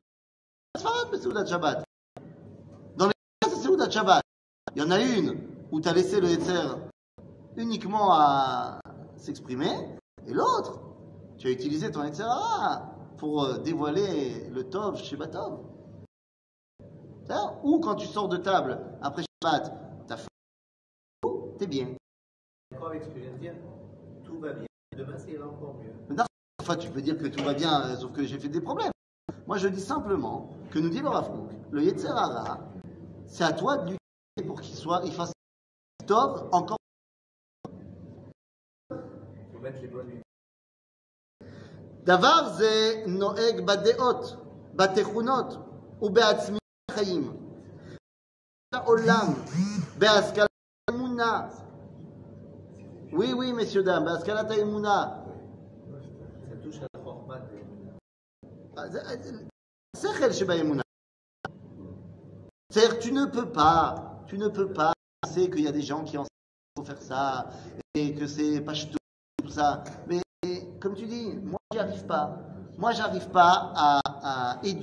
[0.78, 1.84] Shabbat, Seudat Shabbat.
[2.98, 4.22] Dans les cas, c'est Seudat Shabbat.
[4.76, 5.40] Il y en a une
[5.72, 6.68] où tu as laissé le Yetzer
[7.58, 8.80] uniquement à
[9.18, 9.72] s'exprimer,
[10.28, 10.80] et l'autre,
[11.38, 12.24] tu as utilisé ton etc.
[13.18, 15.60] pour euh, dévoiler le Tov chez Batov.
[17.64, 19.74] Ou quand tu sors de table après Shabbat,
[20.08, 20.28] t'as fait
[21.58, 21.96] t'es bien.
[22.72, 23.54] D'accord avec ce que je viens de dire
[24.24, 24.66] Tout va bien,
[24.98, 25.94] demain ira encore mieux.
[26.62, 28.92] Enfin, tu peux dire que tout va bien, euh, sauf que j'ai fait des problèmes.
[29.48, 32.60] Moi, je dis simplement que nous dit le Rav Kook, le Yetzer Hara,
[33.28, 35.34] c'est à toi de lutter pour qu'il soit, il fasse
[36.06, 36.78] Tov encore
[39.63, 40.23] Il faut mettre les bonnes lumières.
[42.05, 44.37] דבר זה נוהג בדעות,
[44.75, 45.47] בתכונות
[46.03, 46.59] ובעצמי
[46.91, 47.37] החיים.
[48.75, 49.27] העולם,
[49.99, 50.51] בהשכלת
[50.91, 51.49] האמונה.
[53.13, 55.25] Oui, oui, messieurs, dames, בהשכלת האמונה.
[56.51, 58.93] Ça touche à la format de.
[58.93, 59.45] זה-
[59.97, 60.83] שכל שבאמונה.
[62.73, 64.93] C'est-à-dire, tu ne peux pas Tu ne peux pas
[65.23, 66.29] penser qu'il y a des gens qui enseignent
[66.77, 67.49] qu'il faut faire ça
[67.95, 68.99] et que c'est pas tout,
[69.50, 69.84] ça.
[70.08, 70.22] Mais
[70.80, 72.38] comme tu dis, moi j'y arrive pas.
[72.78, 74.82] Moi j'arrive pas à éduquer